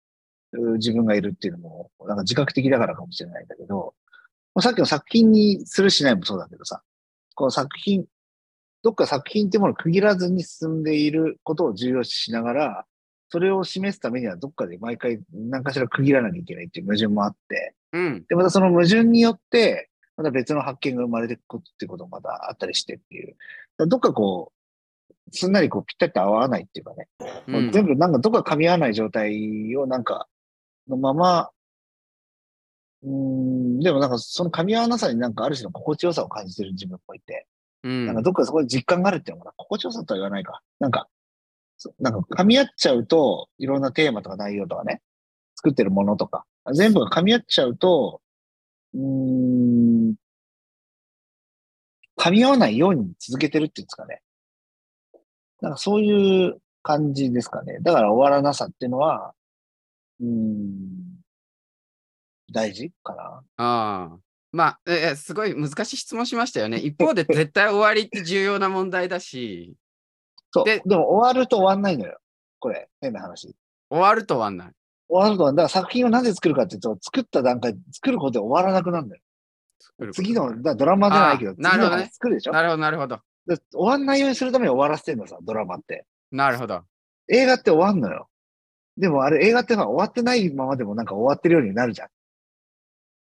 [0.77, 3.95] 自分がいるっていうのも、なんか自覚的だからかもしれないんだけど、
[4.61, 6.81] さっきの作品にするしないもそうだけどさ、
[7.35, 8.05] この作品、
[8.83, 12.85] どっか作品っていうものを区切らずに進んでいることを重要視しながら、
[13.29, 18.25] それを示すためにはどっかで毎回何かしら区切らなきゃいけないっていう矛盾もあって、うん。
[18.27, 19.89] で、またその矛盾によって、
[20.19, 23.37] また別の発見が生まれていくっていうこともまたあったりしてっていう。
[23.87, 24.51] どっかこ
[25.09, 27.07] う、すんなりこうぴったりと合わないっていうかね。
[27.47, 30.27] うん全部なんかどっか噛み合わない状態をなんか、
[30.89, 31.49] のまま、
[33.01, 37.47] うーん、でもなんかその噛み合わなさになんかある種の心地よさを感じてる自分もいて、
[37.83, 39.53] うんなんかどっかそこで実感があるっていうのかな。
[39.55, 40.59] 心地よさとは言わないか。
[40.81, 41.07] なんか、
[41.77, 45.01] そなんか噛み合っちゃうと、いろんなテーマとか内容とかね、
[45.55, 46.43] 作ってるものとか、
[46.73, 48.19] 全部が噛み合っちゃうと、
[48.93, 49.01] うー
[50.11, 50.15] ん、
[52.17, 54.21] 噛み合わないように続けてるっていうんですかね。
[55.61, 57.79] なんかそういう感じですかね。
[57.81, 59.33] だから終わらなさっていうのは、
[60.19, 61.19] うーん、
[62.51, 63.23] 大事かな。
[63.57, 64.19] ああ。
[64.51, 66.77] まあ、ええすごい難しい質問しましたよね。
[66.81, 69.75] 一方で絶対終わりって重要な問題だし、
[70.51, 70.65] そう。
[70.65, 72.19] ででも終わると終わんないのよ。
[72.59, 73.55] これ、変な話。
[73.89, 74.78] 終わると終わんない。
[75.09, 79.21] 終わるとは、だから作品をなぜ作るかっていうと、作った段階、作ることで終わらなくなるんだよ。
[80.13, 82.53] 次の、だドラマじゃないけど、なるほどね次の話作るでしょ？
[82.53, 83.19] なるほど、なるほど。
[83.47, 86.05] で終わんないようにするために終わらせてんのさ、ドラマって。
[86.31, 86.83] なるほど。
[87.27, 88.27] 映画って終わんのよ。
[88.97, 92.09] でもあれ、映画ってのは終わってないままでもなんか終わってるようになるじゃん。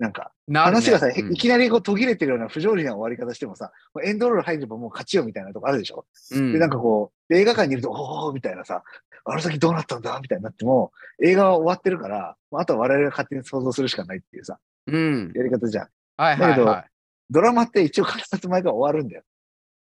[0.03, 3.71] なんか、話がさ、うんいきなりこう途切れてるような不条理な終わり方してもさ、
[4.03, 8.83] エンドロール入ればもう勝ちよみたいなとこあるでしょ、うんで、なんかこう、映画館にいると、おーみたいなさ、
[9.23, 10.91] あの先どうなったんだみたいになっても、
[11.23, 15.31] 映画は終わってるから、あとは我々が勝手に想像するしかないっていうさ、うん。
[15.33, 15.87] やり方じゃん。
[16.17, 16.85] はいだけどはいはい。
[17.29, 19.23] ドラマって一応必ず毎回終わるんだよ。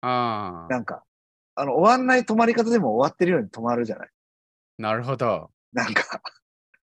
[0.02, 0.74] ああ。
[0.74, 1.04] なんか、
[1.54, 4.10] あの、終わんない止まり方でも終わってるように止まるじゃない？
[4.80, 5.52] なるほど。
[5.72, 6.22] なんか、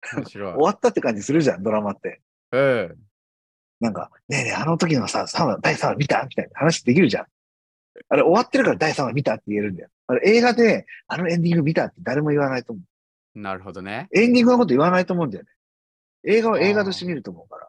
[0.24, 0.40] 終。
[0.42, 2.22] わったって感じするじゃん、ドラマって。
[2.52, 2.96] うん。
[3.80, 6.24] なんか、ねえねえ、あの時のさ、3話、第3話見た？
[6.24, 7.26] みたいな話できるじゃん。
[8.08, 9.88] あれ終わってるから第3話見たって言えるんだよ。
[10.06, 12.82] あれ映画で、あのエンディング見たって誰も言わないと思
[13.34, 13.38] う。
[13.38, 14.08] なるほどね。
[14.12, 15.50] エンディングのこと言わないと思うんだよね。
[16.24, 17.68] 映画は映画として見ると思うから。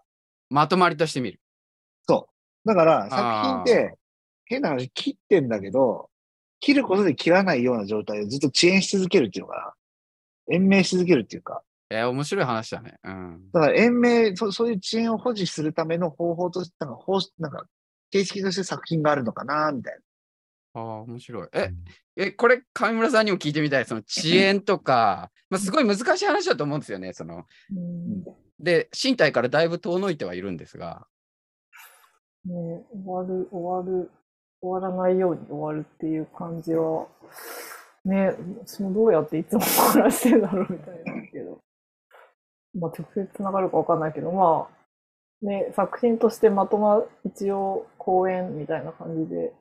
[0.50, 1.40] まとまりとして見る。
[2.08, 2.30] そ
[2.66, 2.68] う。
[2.68, 3.96] だから、作品って、
[4.46, 6.10] 変な話、切ってんだけど、
[6.60, 9.76] 切ることで切らないような状態をずっと遅延し続けるっていうのか
[10.50, 10.56] な。
[10.56, 11.62] 延命し続けるっていうか。
[11.90, 12.98] えー面白い話だね。
[13.04, 13.52] うん。
[13.52, 17.66] だから延命、そそういう遅延を保持するための方法として、なんか方なんか
[18.12, 19.94] 形式として作品があるのかな、みたい
[20.74, 20.82] な。
[20.82, 21.48] ああ、面白い。
[21.54, 21.72] え、
[22.16, 23.86] え、これ、上村さんにも聞いてみたい。
[23.86, 27.14] その遅延とか、 まあ、すごい難しい話だと思うんですよね。
[27.14, 28.24] その、うん
[28.60, 31.08] で、身体からだいぶ遠のいてはいるんですが、
[32.46, 32.54] ね、
[32.92, 34.12] 終わる、終わる、
[34.62, 37.08] 終わらないように終わるっていう感じは、
[38.04, 38.36] ね、
[38.66, 41.62] そのどうやっていつも終わらせてるだろうみたいなんだけど、
[42.74, 49.54] まあ直接つながるかわかんないけど、まあ、ね、作品としてまとま、一応公演みたいな感じで、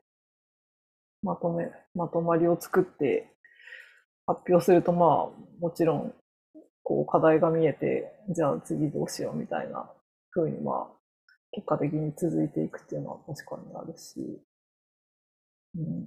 [1.22, 3.32] まとめ、まとまりを作って
[4.26, 6.14] 発表すると、まあ、もちろん、
[6.82, 9.90] こう課題が見えて、じゃあ次どうしようみたいな
[10.32, 10.98] 風に、まあ、
[11.52, 14.42] 結果的に続いていくっていうのは確かにあるし、
[15.76, 16.06] うん、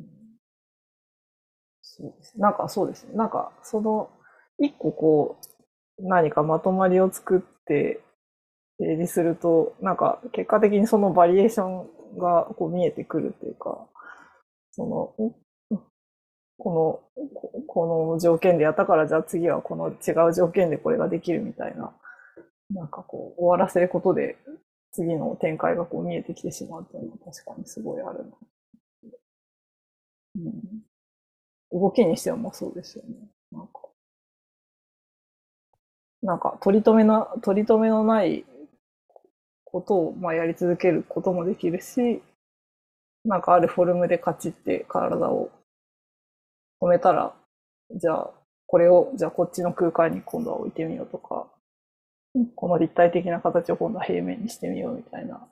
[1.82, 3.14] そうですねなんかそうですね。
[3.16, 4.10] なんかその
[4.60, 5.46] 一個こう
[6.02, 8.02] 何かまとまりを作って
[8.80, 13.88] 提示すると、なんか結果的にそのバリエーションがこう見えてくるっていうか、
[14.72, 15.32] その、
[16.58, 21.94] この、この条件でやったからじゃあ次はこの違う条件でこれができるみたいな、
[22.72, 24.38] なんかこう終わらせることで
[24.92, 28.32] 次の展開がこう見えてきてしまうっていうのは確かにすごいあるな。
[30.36, 30.40] う
[31.78, 33.16] ん、動きにしてもそうですよね。
[36.24, 38.46] なんか、取り留めな、取り留めのない
[39.66, 42.22] ことをまあやり続けることもできるし、
[43.26, 45.50] なんかあるフォルムでカチって体を
[46.82, 47.34] 止めたら、
[47.96, 48.32] じゃあ
[48.68, 51.48] これを、じゃあこっちの空間に今度は置いてみようとか、
[52.56, 55.48] この立体的な形を今度は平面にしてみようみたいな、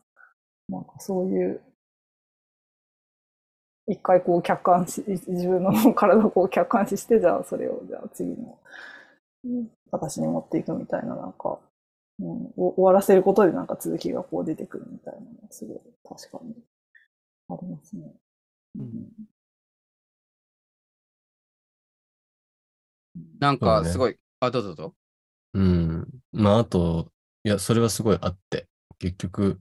[0.69, 1.61] なんかそういう、
[3.87, 8.57] 一回こう客観視、自分の体をこう客観視して、じゃあそれを、じゃあ次の
[9.89, 11.59] 形に持っていくみたいな、なんか、
[12.19, 16.55] うん、お終わらせることでなんか続きがこう出てくるみたいなのがすごい確かに
[17.49, 18.03] ありますね。
[18.79, 19.09] うん
[23.39, 24.95] なんかすごい、あ、どうぞどうぞ。
[25.53, 26.07] うん。
[26.31, 27.11] まあ、あと、
[27.43, 28.67] いや、それはすごいあって、
[28.99, 29.59] 結局、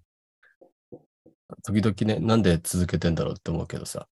[1.63, 4.09] 時々ね、なんで続けてんだろうって思うけどさ、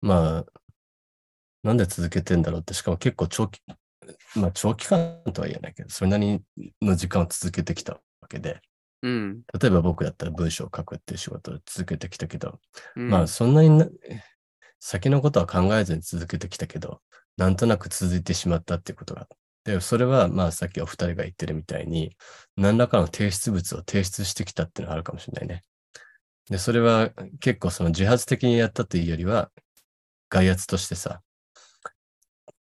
[0.00, 0.46] まあ、
[1.62, 3.60] なんで続けてんだろうって、しかも結構長期、
[4.34, 6.40] まあ長期間とは言えないけど、それなり
[6.82, 8.60] の時間を続けてきたわけで、
[9.02, 9.42] うん。
[9.60, 12.58] 例えば僕だったら文章を書くっていう仕事を続けてきたけど、
[12.96, 13.86] うんまあそんなにな
[14.80, 17.00] 先のことは考えずに続けてきたけど、
[17.36, 19.28] なんとなく続いてしまったっていうことが。
[19.64, 22.16] で、それはまあさっきお二人が言ってるみたいに、
[22.56, 25.64] 何らかの提出物を提出してきたっていうのがあるかもしれないね。
[26.50, 29.50] で、それは結構その自発的にやったというよりは、
[30.28, 31.22] 外圧としてさ、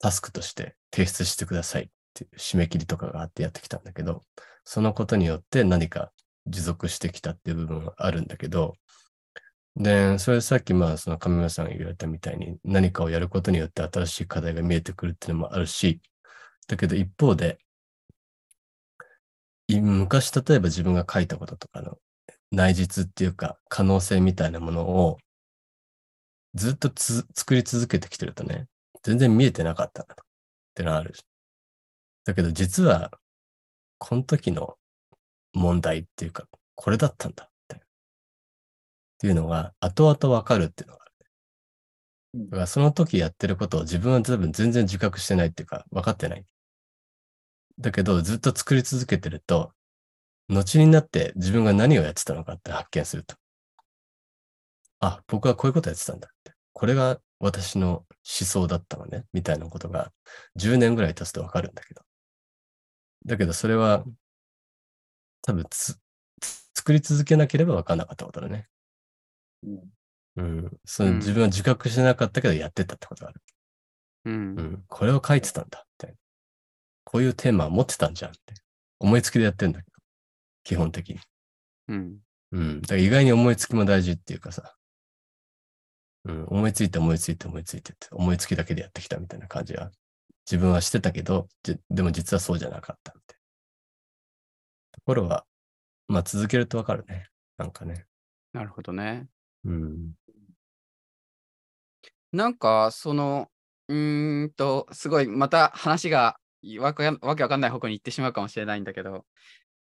[0.00, 4.24] タスクとして提出してくださいっていう締め切りとかがあってやってきたんだけど、
[4.64, 6.12] そのことによって何か
[6.46, 8.74] 持続してきたっていう部分はあるんだけど、
[9.76, 16.00] で、それさっきまあその上村さんが言われたみたいに何かをやることによって新しい課題が見えてくるっていうのもあるし、
[16.66, 17.58] だけど一方で、
[19.68, 21.98] 昔例えば自分が書いたこととかの
[22.50, 25.18] 内実っていうか可能性みたいなものを
[26.54, 28.66] ずっと作り続けてきてるとね、
[29.02, 30.24] 全然見えてなかったなとっ
[30.74, 31.14] てのはある。
[32.24, 33.10] だけど実は、
[33.98, 34.76] この時の
[35.52, 36.44] 問題っていうか、
[36.74, 39.26] これだったんだって。
[39.26, 41.12] いうのが後々わかるっていうのがある。
[42.34, 46.44] うんだからその時やってることを自分は多分全然自覚してないっていうか、分かってない。
[47.78, 49.72] だけど、ずっと作り続けてると、
[50.48, 53.36] 後になって自分が何をやってたのかって発見すると。
[55.00, 56.52] あ、僕はこういうことやってたんだって。
[56.72, 58.07] これが私の思
[58.44, 60.12] 想だったのね、みたいなことが
[60.56, 62.02] 10年ぐらい経つとわかるんだけど。
[63.26, 64.04] だけどそれは
[65.42, 65.98] 多分つ
[66.40, 68.68] つ作り続けなければわかんなかったことだね。
[69.64, 69.98] うん
[70.38, 70.78] うん。
[70.84, 73.42] そのうん自分は自覚してなかったけどやってたってことがある。
[74.26, 74.62] うんう。
[74.62, 74.84] ん。
[74.88, 76.14] これを書いてたんだって。
[77.04, 78.54] こういうテーマを持ってたんじゃんって。
[79.00, 79.92] 思いつきでやってんだけど。
[80.62, 81.20] 基本的に。
[81.88, 82.18] うん。
[82.52, 82.82] うん。
[82.82, 84.77] だから意外に思いつきも大事っていうかさ。
[86.28, 86.44] うん。
[86.44, 89.90] 思いついて思いついて思いついてって、思いつきだけでやってきたみたいな感じは、
[90.50, 93.36] 自分はしてたけど、じでも実はそうじゃなかったって。
[94.92, 95.44] ところは、
[96.06, 97.28] まあ続けるとわかるね。
[97.56, 98.06] なんかね。
[98.52, 99.26] なるほどね。
[99.64, 100.12] うん。
[102.32, 103.50] なんか、その、
[103.88, 106.38] うーんと、すごい、また話が
[106.78, 109.24] わけわかんない方向に行ってしまうかもしれないんだけど、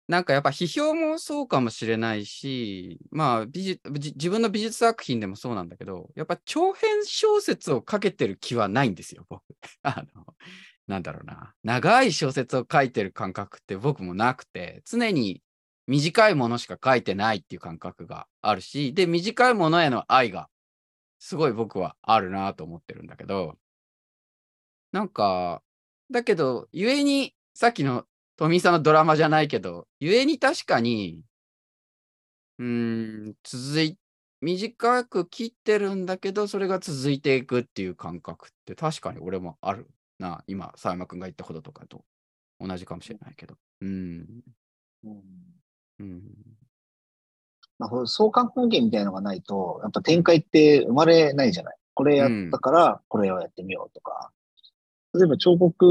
[0.08, 9.42] なんかやっぱ批評もそうかもしれないし、まあ美術自分の美術作品でもそうなんだけど、やっぱ長編小説を書けてる気はないんですよ、僕。
[9.82, 10.26] あの、
[10.86, 11.52] なんだろうな。
[11.62, 15.42] 長い小説を書いてる感覚って僕もなくて、常に
[15.86, 20.48] 短いものしか書いてないっていう感覚があるし、で、短いものへの愛が
[21.18, 23.58] すごい僕はあるなと思ってるんだけど、
[24.92, 25.62] なんか、
[26.10, 28.06] だけど、ゆえに、さっきの
[28.38, 31.22] 富井さんのドラマじゃないけど、ゆえに確かに、
[32.58, 32.66] うー
[33.30, 33.98] ん、続い、
[34.40, 40.44] 短く切ってるんだけど、それが続いていくっていう感覚って確かに俺もあるな。
[40.46, 42.04] 今、佐山くんが言ったこととかと
[42.60, 43.56] 同じかもしれないけど。
[43.80, 44.42] うん。
[45.04, 45.22] うん
[46.00, 46.22] うん。
[47.78, 51.76] まあ、相関関係みたいなのがないと、やっぱ展開って生まれないじゃない。
[51.94, 54.32] これやったから、これをやってみようとか。
[55.14, 55.86] 例えば彫刻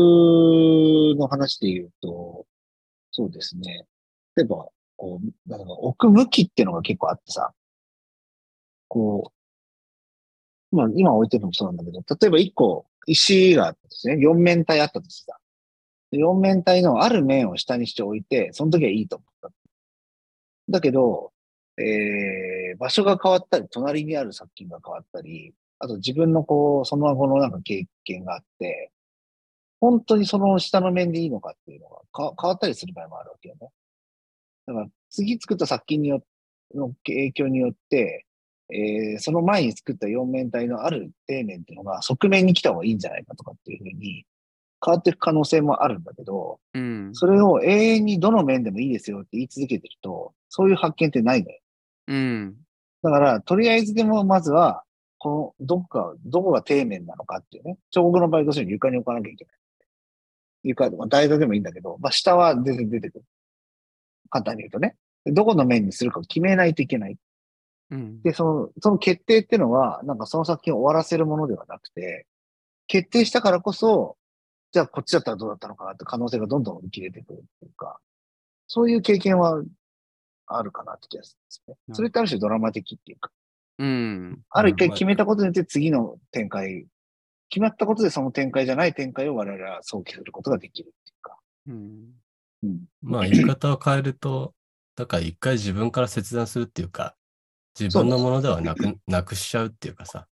[1.17, 2.45] の話で言うと、
[3.11, 3.85] そうですね。
[4.35, 7.51] 例えば、こう、なんか置く向きっていうのが結構あってさ、
[8.87, 9.31] こ
[10.71, 14.17] う、まあ今置いてるのもそうなんだけど、例えば一個石があったんですね。
[14.19, 15.37] 四面体あったとしてさ、
[16.11, 19.49] 四面体のある面を下にして置いて、その時はいいと思った。
[20.69, 21.31] だけど、
[21.77, 28.91] えー、場所が変わったり、隣にある作品が変わったり、あと自分のこう、その後のなんか経験があって、
[29.79, 33.69] 本当にその下の面でいいのかっていうのがか変わったりする場合もあるわけよね。
[34.67, 36.23] だから次作った作品によ
[36.75, 38.25] の影響によって、
[38.69, 44.25] えー、その前に作った四面体のある底面っていうのが側面に来た方がいいんじゃないかとかっていうふうに
[44.83, 47.09] 変わっていく可能性もあるんだけど、うん。
[47.13, 51.59] それを永遠にどの面でもいいですよって言い続けてると、そういう発見ってないのよ。
[52.07, 52.55] うん。
[53.03, 54.83] だから、とりあえずでもまずは、
[55.19, 57.77] この、どこか、どこが底面なのかっていうね。
[57.89, 59.55] 彫刻の場合、どうしても床に置かなきゃいけない。
[60.63, 63.25] 床、まあ、台座でもいいんだけど、まあ、下は全然出てくる。
[64.29, 64.95] 簡単に言うとね。
[65.25, 67.17] でどこの面にするかを決めないといけない。
[67.91, 68.21] うん。
[68.21, 72.25] で、その、その決定っていうのは、なんかその作品を終わらせるものではなくて、
[72.87, 74.17] 決定したからこそ、
[74.71, 77.99] じゃあこっちだったらどうだったのかなって可能性がどんどん浮き出てくるっていうか、
[78.67, 79.63] そういう経験は
[80.45, 81.75] あるかなって気がするんですね。
[81.89, 83.31] うんそれってある種ドラマ的っていうか、
[83.79, 84.39] うん。
[84.49, 86.85] ある一回まあ決めたことによって次の展開、
[87.49, 91.37] 決まったことでその展開じゃない展開を我々は想起することができるっていうか。
[91.67, 92.07] うん。
[92.63, 92.79] うん。
[93.01, 94.53] まあ言い方を変えると、
[94.95, 97.15] だから一回自分から切断するっていうか、
[97.79, 100.27] 自分のものではなくなくしちゃうっていうかさ、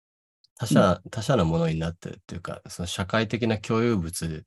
[0.55, 4.45] 他者、他者のものになってるっていうか、その社会的な共有物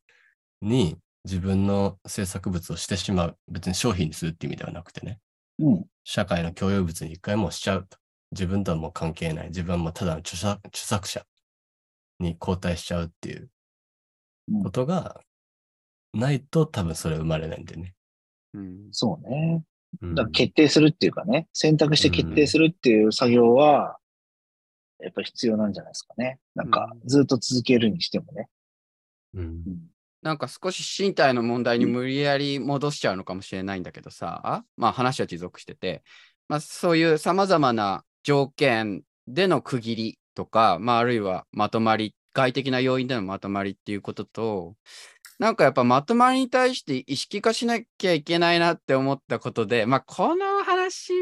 [0.62, 3.38] に自分の制作物をしてしまう。
[3.48, 5.18] 別に商品にするっていう意味ではなくてね、
[5.58, 5.84] うん。
[6.04, 7.98] 社会の共有物に一回もうしちゃうと。
[8.32, 9.48] 自分とはもう関係ない。
[9.48, 10.36] 自分はもうただの著
[10.72, 11.24] 作者
[12.18, 13.50] に交代しちゃうっていう
[14.48, 15.20] うんことが
[16.12, 17.94] ないと多分それ生まれないんでね。
[18.54, 18.88] うん。
[18.90, 19.62] そうね。
[20.02, 23.96] うんだから決定するっていうかね、選択して決定するっていう作業は、
[25.00, 26.38] やっぱり必要なんじゃないですかね。
[26.54, 28.48] なんか、ずっと続けるにしてもね。
[29.34, 29.78] うんうん
[30.22, 36.02] なんか少し身体の問題に無理やり戻しちゃうのかもしれないんだけどさ、まあ話は持続してて、
[36.48, 44.76] まあそういう様々な条件での区切りとか、まああるいはまとまり、外的な要因でのまとまりっていうことと、
[45.38, 51.12] なんかやっぱまとまりに対して意識化しなきゃいけないなって思ったことで、まあこの話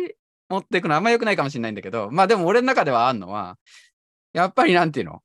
[0.49, 3.59] 持っていくのあんま良くないかもしれないんだけど、まあでも俺の中ではあるのは、
[4.33, 5.23] やっぱりなんていうの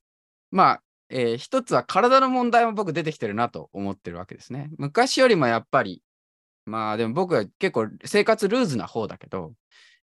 [0.50, 4.70] まあえー一つは体の問題も僕出てきてるなと思ってるわけですね。
[4.78, 6.02] 昔よりもやっぱり、
[6.66, 9.54] まあでも僕は結構生活ルーズな方だけど、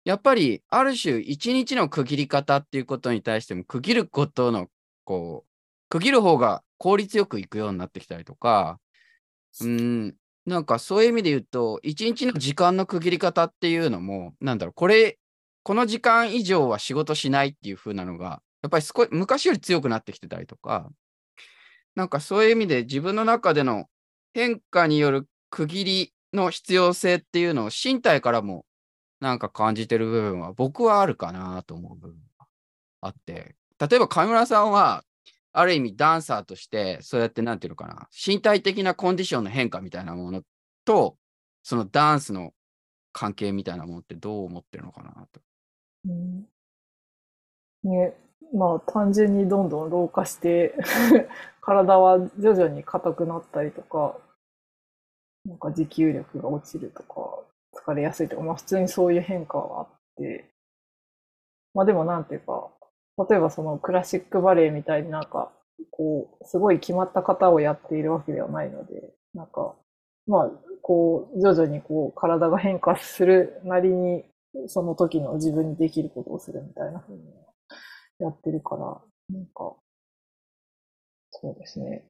[0.05, 4.67] やっぱりある種一日の区切り方っていうことに対しても区切ることの
[5.03, 5.49] こう、
[5.89, 8.79] 区切る方が効率よくいくようになってきたりとか、
[9.61, 15.17] うん、なんかそういう意味で言うと、一日の時間の区切り方っていうのも、なんだろう、これ、
[15.63, 20.89] この時間以上は仕事しないっていう風なのが、やっぱり少し昔より強くなってきてたりとか、
[21.95, 23.85] なんかそういう意味で自分の中での
[24.33, 28.65] 変化による区切りの必要性っていうのを身体からも
[29.25, 32.45] なんか感じてる部分は僕はあるかなと思う部分が
[33.01, 35.03] あって、例えば上村さんは
[35.51, 40.43] ある意味ダンサーとしてそうやってなんていうのかな、身体的なコンディションの変化みたいなもの
[40.85, 41.17] と、
[41.63, 42.53] そのダンスの
[43.13, 45.41] 関係みたいなものってどう思ってるのかなと。
[46.07, 46.45] うん。
[47.83, 48.13] ね、
[48.53, 50.75] まあ単純にどんどん老化して
[51.61, 54.19] 体は徐々に硬くなったりとか、
[55.45, 57.39] なんか持久力が落ちるとか、
[57.75, 60.49] 疲れやすいとか、まあ普通にそういう変化があって、
[61.73, 62.69] まあでもなんていうか、
[63.29, 65.51] 例えばそのクラシックバレエみたいになんか、
[65.91, 69.75] こう、すごい決まった型をやっているわけではないので、なんか、
[70.27, 70.51] まあ、
[70.81, 74.25] こう、徐々にこう、体が変化するなりに、
[74.67, 77.23] その時の自分にできることをするみたいな風に
[78.19, 79.75] やってるから、なんか、
[81.29, 82.03] そうですね。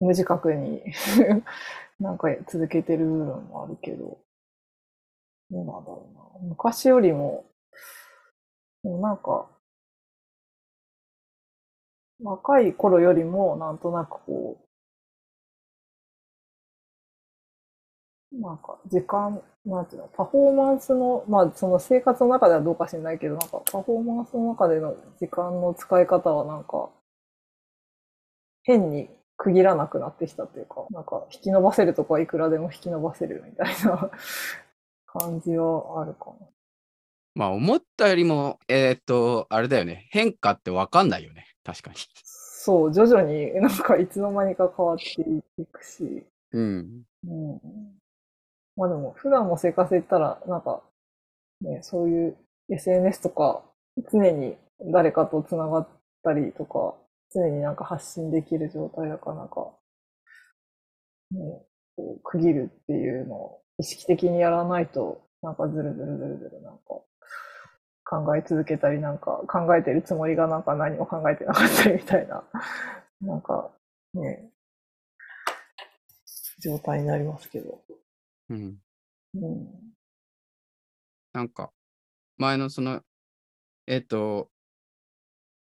[0.00, 0.82] 無自覚に
[2.00, 4.18] なんか続けてる部分もあるけど、
[5.50, 6.06] どうなんだろ
[6.40, 6.48] うな。
[6.48, 7.44] 昔よりも、
[8.82, 9.48] でもなんか、
[12.22, 14.56] 若い頃よりもなんとなくこ
[18.32, 26.90] う、なんか時間、なんていうの、パフォーマンスの、まあその生活の中ではどうか知らないけど、なんかパフォーマンスの中での時間の使い方はなんか、
[28.62, 34.10] 変に区切らなくなってきたっていうか、なんか引き伸ばせるとこはいくらでも引き伸ばせるみたいな
[35.06, 36.46] 感じはあるかな。
[37.34, 40.08] まあ思ったよりも、えーっと、あれだよね。
[40.10, 41.46] 変化ってわかんないよね。
[41.64, 41.96] 確かに。
[42.24, 45.04] そう、徐々になんかいつの間にか変わって
[45.62, 47.02] いくし、うん。
[47.24, 47.60] うん。
[48.76, 50.82] まあでも、普段も生活で言ったら、なんか、
[51.60, 52.36] ね、そういう
[52.70, 53.62] SNS とか、
[54.12, 54.56] 常に
[54.92, 55.88] 誰かと繋がっ
[56.24, 56.96] たりとか、
[57.32, 59.70] 常になんか発信できる状態だから、なんか、
[61.30, 61.62] ね、
[61.96, 67.00] こう区切るっていうのを意識的にやらないと、なんかずるずるずるずるなんか、
[68.04, 72.42] 考え続けたり、なんか考えてるつもりがなんか何も考えてなかったりみたいな、
[73.20, 73.70] なんか、
[74.14, 74.50] ね、
[76.60, 77.82] 状態になりますけど。
[78.48, 78.78] うん。
[79.34, 79.68] うん。
[81.32, 81.70] なんか、
[82.38, 83.02] 前のその、
[83.86, 84.50] えっ、と、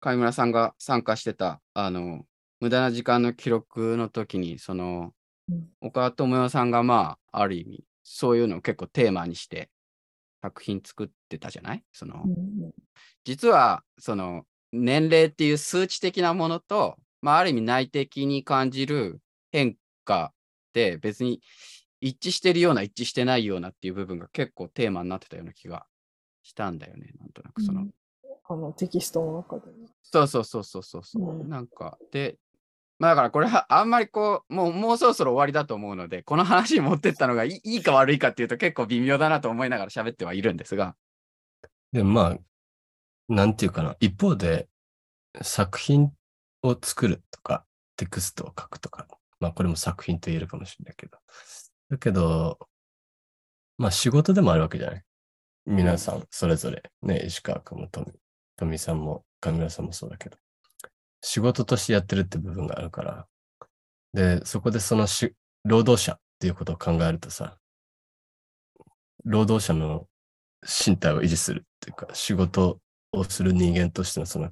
[0.03, 2.27] 貝村さんが参加してた、あの、
[2.61, 5.13] 無駄な時間の記録の時に、その
[5.49, 9.71] うん、岡田智代さんが、まあ、ある意味、そういうのを結構テーマにして
[10.43, 11.85] 作品作ってたじゃない？
[11.93, 12.73] その、うん。
[13.25, 19.21] 実は、その、年齢っていう数値的なものと、まあ、ある意味内的に感じる
[19.53, 20.33] 変化
[20.73, 21.41] で別に
[22.01, 25.87] 一致してるような、一致してないようなっていう部分が結構テーマになってたような気が
[26.43, 27.13] したんだよね。
[27.21, 27.91] なんとなくその、うん
[28.53, 29.89] あのテキストの中でね。
[30.03, 32.37] そうそうそうそうそうそう、うんなんか、で、
[32.99, 40.95] まあだからこれはあんまりこう、もうもうそろそろ終わりだと思うので、この話に持ってったのがいいいいか悪いかっていうと結構微妙だなと思いながら喋ってはいるんですが。
[41.93, 42.39] でもまあ、
[43.29, 43.97] なんていうかな。
[44.01, 44.69] 一方で、
[45.41, 46.13] 作品
[46.63, 47.65] を作るとか、
[47.97, 49.07] テクストを書くとか、
[49.41, 51.19] まあこれも作品と言えるかもしれないけど。
[51.91, 52.59] だけど、
[53.79, 55.05] まあ仕事でもあるわけじゃない。
[55.67, 58.07] 皆さん、それぞれ、ね、石川君も富
[58.57, 60.37] 富さんも上村さんもそうだけど、
[61.21, 63.27] 仕事としてやってるって部分があるから、
[64.13, 65.35] で、そこでそのし
[65.65, 67.57] 労働者っていうことを考えるとさ、
[69.25, 70.07] 労働者の
[70.63, 72.81] 身体を維持するっていうか、仕事
[73.13, 74.51] をする人間としてのその、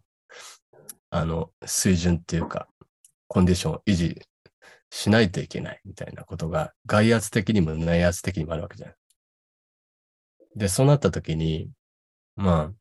[1.10, 2.68] あの、水準っていうか、
[3.26, 4.20] コンディションを維持
[4.90, 8.96] しないといけないみたいなことが、外圧的にも内圧的にもあるわけじゃない。
[10.56, 11.70] で、そうなった時に、
[12.36, 12.79] まあ、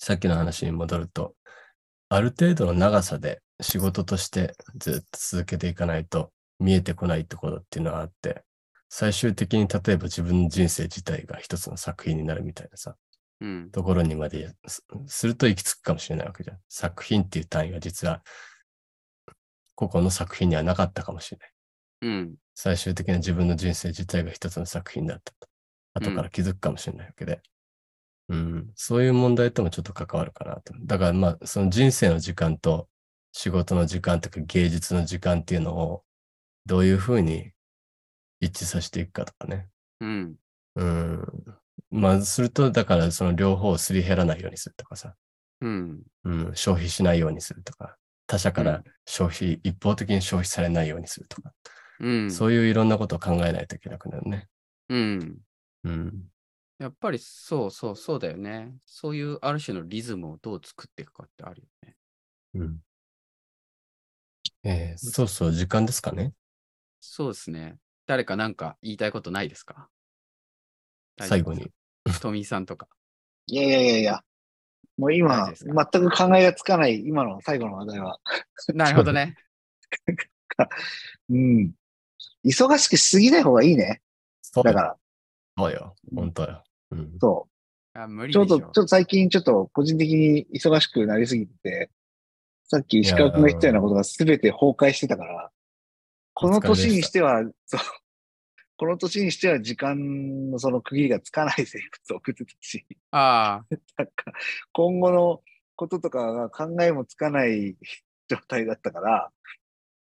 [0.00, 1.34] さっきの話に戻ると、
[2.08, 8.42] ある程度の長さで仕事としてずっと続けていかないと見えてこないってことっていうのはあって、
[8.88, 12.96] 最終的に例えば自分の人生自体が一つの作品になるみたいなさ、
[13.42, 13.70] うん。
[13.70, 16.58] ところにまですすると行き着くかもしれないわけじゃん。
[16.70, 18.22] 作品っていう単位が実は、
[19.74, 21.50] 個々の作品にはなかったかもしれない。
[22.02, 22.34] うん。
[22.54, 25.48] 最終的な自分の人生自体が一つの作品だったと。
[25.92, 27.42] 後から気づくかもしれないわけで。
[28.30, 30.72] うん、そういう問題ともちょっと関わるかなと。
[30.84, 32.88] だからまあ、その人生の時間と
[33.32, 36.04] 仕事の時間とか芸術の時間っていうのを
[36.64, 37.50] どういうふうに
[38.40, 39.68] 一致させていくかとかね。
[40.00, 40.34] うん。
[40.76, 41.26] うん。
[41.90, 45.14] まあ、すると、だからその両方をすり減らないようにするとかさ。
[45.60, 46.02] うん。
[46.24, 47.96] うん、消費しないようにするとか。
[48.28, 51.52] 他者かうんら消費、一方的に消費されないようにするとか。
[51.98, 52.30] うん。
[52.30, 54.46] そういういろんなことを考えないといけなくなるね。
[54.88, 55.38] うん。
[55.82, 56.30] うん。
[56.80, 58.74] やっぱりそうそうそうだよね。
[58.86, 61.96] そういうある種のリズムをどう作っていくかってあるよね。
[62.54, 62.78] うん。
[64.64, 66.32] えー、そうそう、時間ですかね。
[67.00, 67.76] そうですね。
[68.06, 69.90] 誰かなんか言いたいことないですか？
[71.20, 71.52] 最後。
[71.52, 71.70] に。
[72.22, 72.88] 富井さんとか。
[73.46, 74.24] いやいやいやいや。
[74.96, 78.20] もう大今、全く考えがつかない、今の最後の話題は。
[78.74, 79.36] なるほどね。
[81.28, 81.72] うん。
[82.42, 84.00] 忙しくしすぎない方がいいね。
[84.40, 84.72] そうよ。
[84.72, 84.96] だから、
[85.58, 85.94] そうよ。
[86.14, 86.64] 本当よ。
[86.92, 87.18] うん。
[87.20, 87.48] そ
[87.94, 88.30] あ無う。
[88.30, 91.90] ちょうど、理でしょちょっと最近ちょっと個人的に忙しくなりすぎてて、
[92.64, 95.50] さっき石川君が言ったようなことが全て崩壊してたから、
[96.34, 97.80] この年にしては、そう、
[98.76, 104.32] この年にしては時間のその区切りがつかない生活を送ってたし、ああ、 なんか、
[104.72, 105.42] 今後の
[105.76, 107.76] こととかが考えもつかない
[108.28, 109.32] 状態だったから、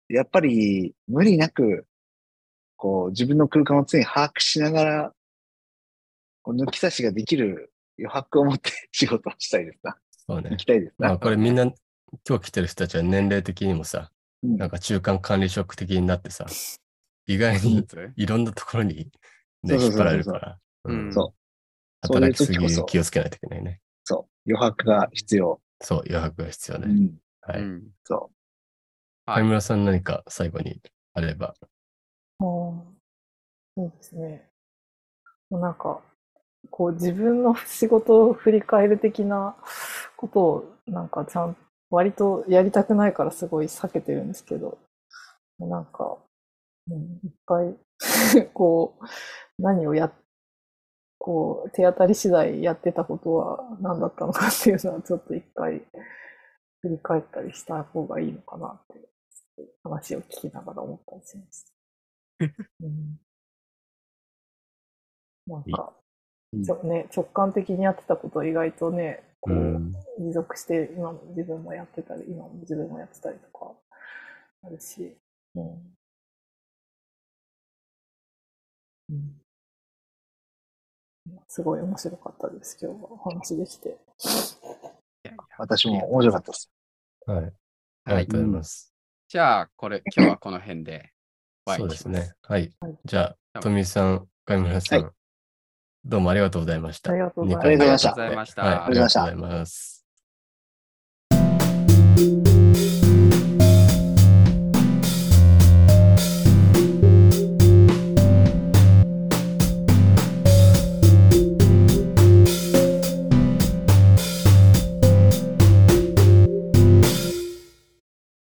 [0.07, 1.85] やっぱり無理なく、
[2.77, 5.13] こう、自分の空間を常に把握しながら、
[6.47, 9.95] 抜き差しができる余白を持って仕事をしたいですな。
[10.27, 10.57] そうね行。
[10.57, 11.09] きたいですな。
[11.09, 11.63] まあこれみんな、
[12.27, 14.11] 今日来てる人たちは年齢的にもさ、
[14.43, 16.47] うんなんか中間管理職的になってさ、
[17.27, 19.11] 意外についろんなところに
[19.63, 21.41] ね、引っ張られるから、うんそう
[22.01, 23.79] 働きすぎ気をつけないといけないね。
[24.03, 24.51] そう。
[24.51, 25.61] 余白が必要。
[25.81, 26.87] そう、余白が必要ね。
[26.87, 27.17] うん。
[27.41, 27.61] はい。
[27.61, 27.83] うん。
[28.03, 28.31] そ
[29.25, 30.81] はい上村さん何か最後に
[31.13, 31.47] あれば。
[31.47, 31.63] ああ、
[32.39, 32.83] そ
[33.77, 34.49] うですね。
[35.51, 36.01] なんか、
[36.71, 39.55] こう自分の仕事を振り返る的な
[40.17, 41.55] ことをなんかちゃん
[41.91, 44.79] 割とやりたくないからすごい避けてるんですけど、
[45.59, 46.17] なんか、
[46.89, 47.75] うん、一回
[48.53, 49.05] こう、
[49.61, 50.11] 何をや、
[51.19, 55.85] こう、手当たり次第やってたことは何だったのかっていうのはちょっと一回
[56.81, 59.09] 振り返ったりした方がいいのかなって、
[59.83, 61.71] 話を聞きながら思ったりしました。
[62.81, 63.19] うん
[65.47, 65.93] なんか、
[66.53, 73.73] ちょね、直感的にやってたことを意外とね、こう、うん持続して今も自分もやってたり、今も自分もやってたりとか
[74.63, 75.17] あるし、
[75.55, 75.95] うん。
[79.09, 79.41] うん
[81.47, 83.89] すごい面白かったです、今日はお話できて。
[83.89, 83.91] い
[85.23, 86.71] やいや私も面白かったです。
[87.25, 87.53] はい。
[88.03, 88.93] ありはいがとうございます。
[89.27, 91.11] じゃあ、これ、今日はこの辺で
[91.67, 91.89] そう。
[91.89, 92.33] ですね。
[92.43, 92.97] はいはい。
[93.05, 95.13] じゃあ、富井さん、上村さん、は
[96.03, 97.11] どうもありがとうございました。
[97.11, 100.05] ありがとうございましたありがとうございましたはい、ありがとうございます。